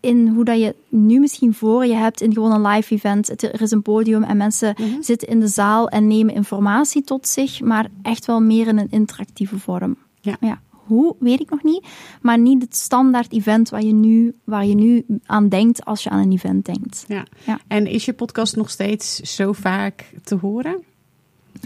[0.00, 3.42] in hoe dat je nu misschien voor je hebt in gewoon een live event.
[3.42, 5.02] Er is een podium en mensen mhm.
[5.02, 8.90] zitten in de zaal en nemen informatie tot zich, maar echt wel meer in een
[8.90, 9.96] interactieve vorm.
[10.20, 10.36] Ja.
[10.40, 10.60] ja.
[10.90, 11.86] Hoe, weet ik nog niet.
[12.20, 16.10] Maar niet het standaard event waar je nu, waar je nu aan denkt als je
[16.10, 17.04] aan een event denkt.
[17.08, 17.26] Ja.
[17.46, 17.60] ja.
[17.68, 20.84] En is je podcast nog steeds zo vaak te horen?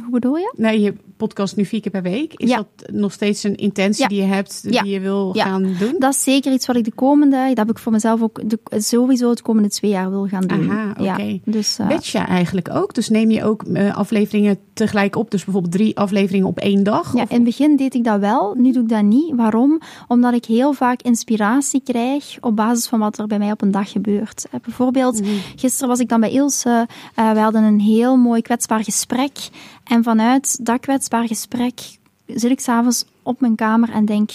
[0.03, 0.53] Hoe bedoel je?
[0.57, 2.33] Nee, je podcast nu vier keer per week.
[2.37, 5.95] Is dat nog steeds een intentie die je hebt, die je wil gaan doen?
[5.99, 8.59] Dat is zeker iets wat ik de komende, dat heb ik voor mezelf ook de,
[8.71, 10.71] sowieso het komende twee jaar wil gaan doen.
[10.71, 11.03] Aha, oké.
[11.03, 11.41] Okay.
[11.45, 12.95] Dus, uh, je eigenlijk ook?
[12.95, 15.31] Dus neem je ook uh, afleveringen tegelijk op?
[15.31, 17.15] Dus bijvoorbeeld drie afleveringen op één dag?
[17.15, 18.55] Ja, in het begin deed ik dat wel.
[18.55, 19.35] Nu doe ik dat niet.
[19.35, 19.81] Waarom?
[20.09, 23.71] Omdat ik heel vaak inspiratie krijg op basis van wat er bij mij op een
[23.71, 24.47] dag gebeurt.
[24.47, 25.29] Uh, bijvoorbeeld, mm.
[25.57, 26.87] gisteren was ik dan bij Ilse.
[27.15, 29.33] We hadden een heel mooi kwetsbaar gesprek.
[29.85, 34.31] En vanuit dat kwetsbaar gesprek zit ik s'avonds op mijn kamer en denk,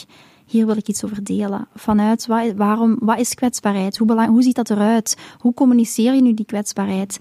[0.46, 1.68] hier wil ik iets over delen.
[1.76, 3.98] Vanuit wat, waarom, wat is kwetsbaarheid?
[3.98, 5.18] Hoe, belang, hoe ziet dat eruit?
[5.40, 7.20] Hoe communiceer je nu die kwetsbaarheid?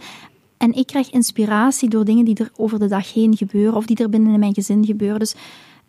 [0.56, 3.96] En ik krijg inspiratie door dingen die er over de dag heen gebeuren of die
[3.96, 5.18] er binnen in mijn gezin gebeuren.
[5.18, 5.34] Dus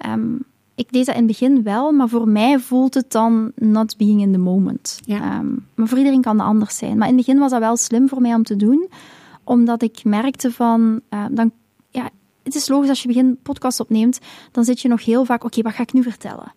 [0.06, 0.44] um,
[0.76, 4.22] ik deed dat in het begin wel, maar voor mij voelt het dan not being
[4.22, 5.00] in the moment.
[5.06, 5.40] Ja.
[5.40, 6.98] Um, maar voor iedereen kan dat anders zijn.
[6.98, 8.90] Maar in het begin was dat wel slim voor mij om te doen,
[9.44, 11.52] omdat ik merkte van, uh, dan
[12.54, 14.20] het is logisch als je begin podcast opneemt,
[14.52, 16.54] dan zit je nog heel vaak, oké, wat ga ik nu vertellen?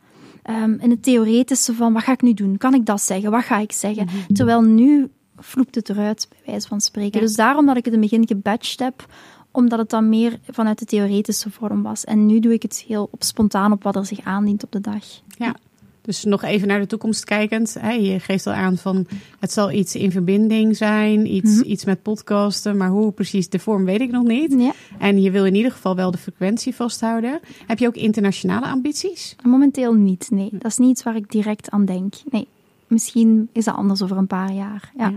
[0.50, 2.56] Um, in het theoretische van, wat ga ik nu doen?
[2.56, 3.30] Kan ik dat zeggen?
[3.30, 4.04] Wat ga ik zeggen?
[4.04, 4.32] Mhm.
[4.32, 7.20] Terwijl nu vloept het eruit, bij wijze van spreken.
[7.20, 9.06] Dus daarom dat ik het in het begin gebatcht heb,
[9.50, 12.04] omdat het dan meer vanuit de theoretische vorm was.
[12.04, 14.80] En nu doe ik het heel op spontaan op wat er zich aandient op de
[14.80, 15.04] dag.
[15.38, 15.56] Ja.
[16.02, 17.76] Dus nog even naar de toekomst kijkend.
[17.80, 19.06] Hè, je geeft al aan van
[19.40, 21.70] het zal iets in verbinding zijn, iets, mhm.
[21.70, 24.54] iets met podcasten, maar hoe precies de vorm weet ik nog niet.
[24.58, 24.72] Ja.
[24.98, 27.40] En je wil in ieder geval wel de frequentie vasthouden.
[27.66, 29.36] Heb je ook internationale ambities?
[29.42, 30.48] Momenteel niet, nee.
[30.52, 32.14] Dat is niet iets waar ik direct aan denk.
[32.30, 32.48] Nee,
[32.86, 34.92] misschien is dat anders over een paar jaar.
[34.96, 35.12] Ja.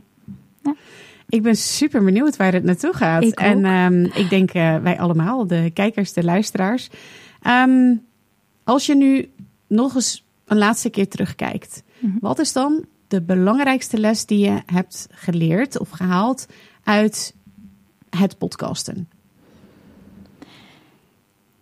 [0.64, 0.76] ja.
[1.30, 3.24] Ik ben super benieuwd waar het naartoe gaat.
[3.24, 6.90] Ik en um, ik denk uh, wij allemaal, de kijkers, de luisteraars.
[7.48, 8.02] Um,
[8.64, 9.30] als je nu
[9.68, 12.18] nog eens een laatste keer terugkijkt, mhm.
[12.20, 16.46] wat is dan de belangrijkste les die je hebt geleerd of gehaald
[16.84, 17.36] uit
[18.10, 19.10] het podcasten?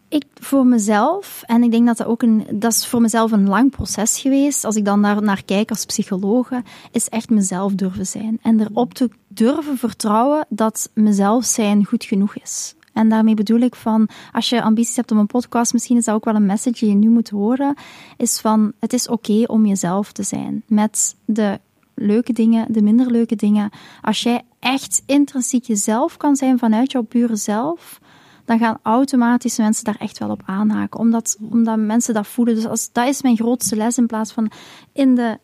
[0.07, 3.47] Ik voor mezelf, en ik denk dat dat ook een, dat is voor mezelf een
[3.47, 4.65] lang proces geweest.
[4.65, 8.39] Als ik dan naar, naar kijk als psychologe, is echt mezelf durven zijn.
[8.41, 12.75] En erop te durven vertrouwen dat mezelf zijn goed genoeg is.
[12.93, 16.15] En daarmee bedoel ik van, als je ambities hebt om een podcast, misschien is dat
[16.15, 17.75] ook wel een message die je nu moet horen,
[18.17, 20.63] is van, het is oké om jezelf te zijn.
[20.67, 21.59] Met de
[21.95, 23.69] leuke dingen, de minder leuke dingen.
[24.01, 27.99] Als jij echt intrinsiek jezelf kan zijn vanuit jouw pure zelf,
[28.45, 30.99] dan gaan automatisch mensen daar echt wel op aanhaken.
[30.99, 32.55] Omdat, omdat mensen dat voelen.
[32.55, 34.51] Dus als, dat is mijn grootste les in plaats van
[34.91, 35.39] in de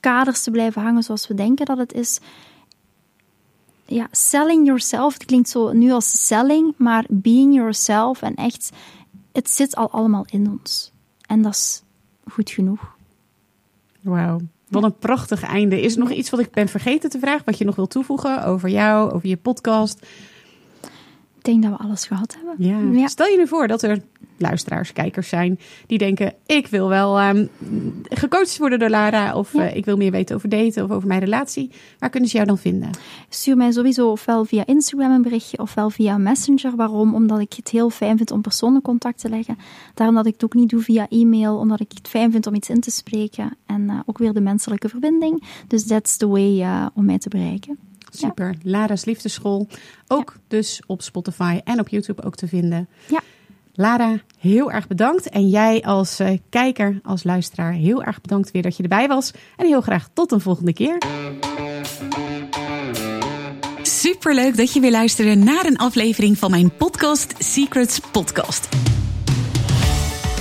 [0.00, 2.20] kaders te blijven hangen zoals we denken dat het is
[3.86, 8.70] ja, selling yourself, het klinkt zo nu als selling, maar being yourself en echt,
[9.32, 10.92] het zit al allemaal in ons.
[11.26, 11.82] En dat is
[12.32, 12.96] goed genoeg.
[14.00, 14.40] Wauw.
[14.68, 15.80] Wat een prachtig einde.
[15.80, 18.44] Is er nog iets wat ik ben vergeten te vragen, wat je nog wil toevoegen
[18.44, 20.06] over jou, over je podcast?
[21.46, 22.98] Denk dat we alles gehad hebben.
[22.98, 23.06] Ja.
[23.06, 24.02] Stel je nu voor dat er
[24.36, 27.50] luisteraars, kijkers zijn die denken: ik wil wel um,
[28.02, 29.70] gecoacht worden door Lara, of ja.
[29.70, 31.70] uh, ik wil meer weten over daten of over mijn relatie.
[31.98, 32.90] Waar kunnen ze jou dan vinden?
[33.28, 36.76] Stuur mij sowieso ofwel via Instagram een berichtje ofwel via Messenger.
[36.76, 37.14] Waarom?
[37.14, 39.58] Omdat ik het heel fijn vind om persoonlijk contact te leggen.
[39.94, 42.54] Daarom dat ik het ook niet doe via e-mail, omdat ik het fijn vind om
[42.54, 45.42] iets in te spreken en uh, ook weer de menselijke verbinding.
[45.66, 47.85] Dus that's the way uh, om mij te bereiken.
[48.18, 48.54] Super.
[48.62, 48.70] Ja.
[48.70, 49.68] Lara's Liefdeschool.
[50.08, 50.40] Ook ja.
[50.48, 52.88] dus op Spotify en op YouTube ook te vinden.
[53.08, 53.20] Ja.
[53.74, 55.28] Lara, heel erg bedankt.
[55.28, 59.30] En jij als uh, kijker, als luisteraar, heel erg bedankt weer dat je erbij was.
[59.56, 60.98] En heel graag tot een volgende keer.
[63.82, 68.68] Superleuk dat je weer luisterde naar een aflevering van mijn podcast Secrets Podcast.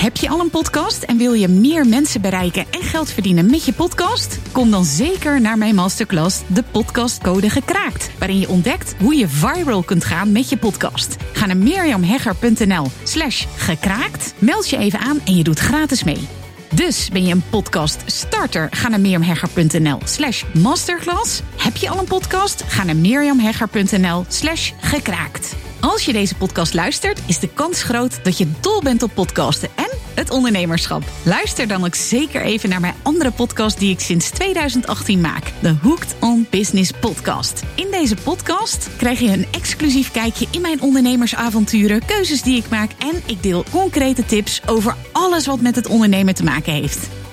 [0.00, 3.64] Heb je al een podcast en wil je meer mensen bereiken en geld verdienen met
[3.64, 4.38] je podcast?
[4.52, 9.82] Kom dan zeker naar mijn masterclass De Podcastcode Gekraakt, waarin je ontdekt hoe je viral
[9.82, 11.16] kunt gaan met je podcast.
[11.32, 16.28] Ga naar mirjamhegger.nl slash gekraakt, meld je even aan en je doet gratis mee.
[16.74, 18.68] Dus ben je een podcast starter?
[18.70, 21.42] Ga naar mirjamhegger.nl slash masterclass.
[21.56, 22.62] Heb je al een podcast?
[22.66, 25.56] Ga naar mirjamhegger.nl slash gekraakt.
[25.80, 29.68] Als je deze podcast luistert, is de kans groot dat je dol bent op podcasten
[29.74, 31.02] en het ondernemerschap.
[31.22, 35.52] Luister dan ook zeker even naar mijn andere podcast die ik sinds 2018 maak.
[35.60, 37.62] De Hooked on Business podcast.
[37.74, 42.90] In deze podcast krijg je een exclusief kijkje in mijn ondernemersavonturen, keuzes die ik maak
[42.98, 47.19] en ik deel concrete tips over alles wat met het ondernemen te maken heeft.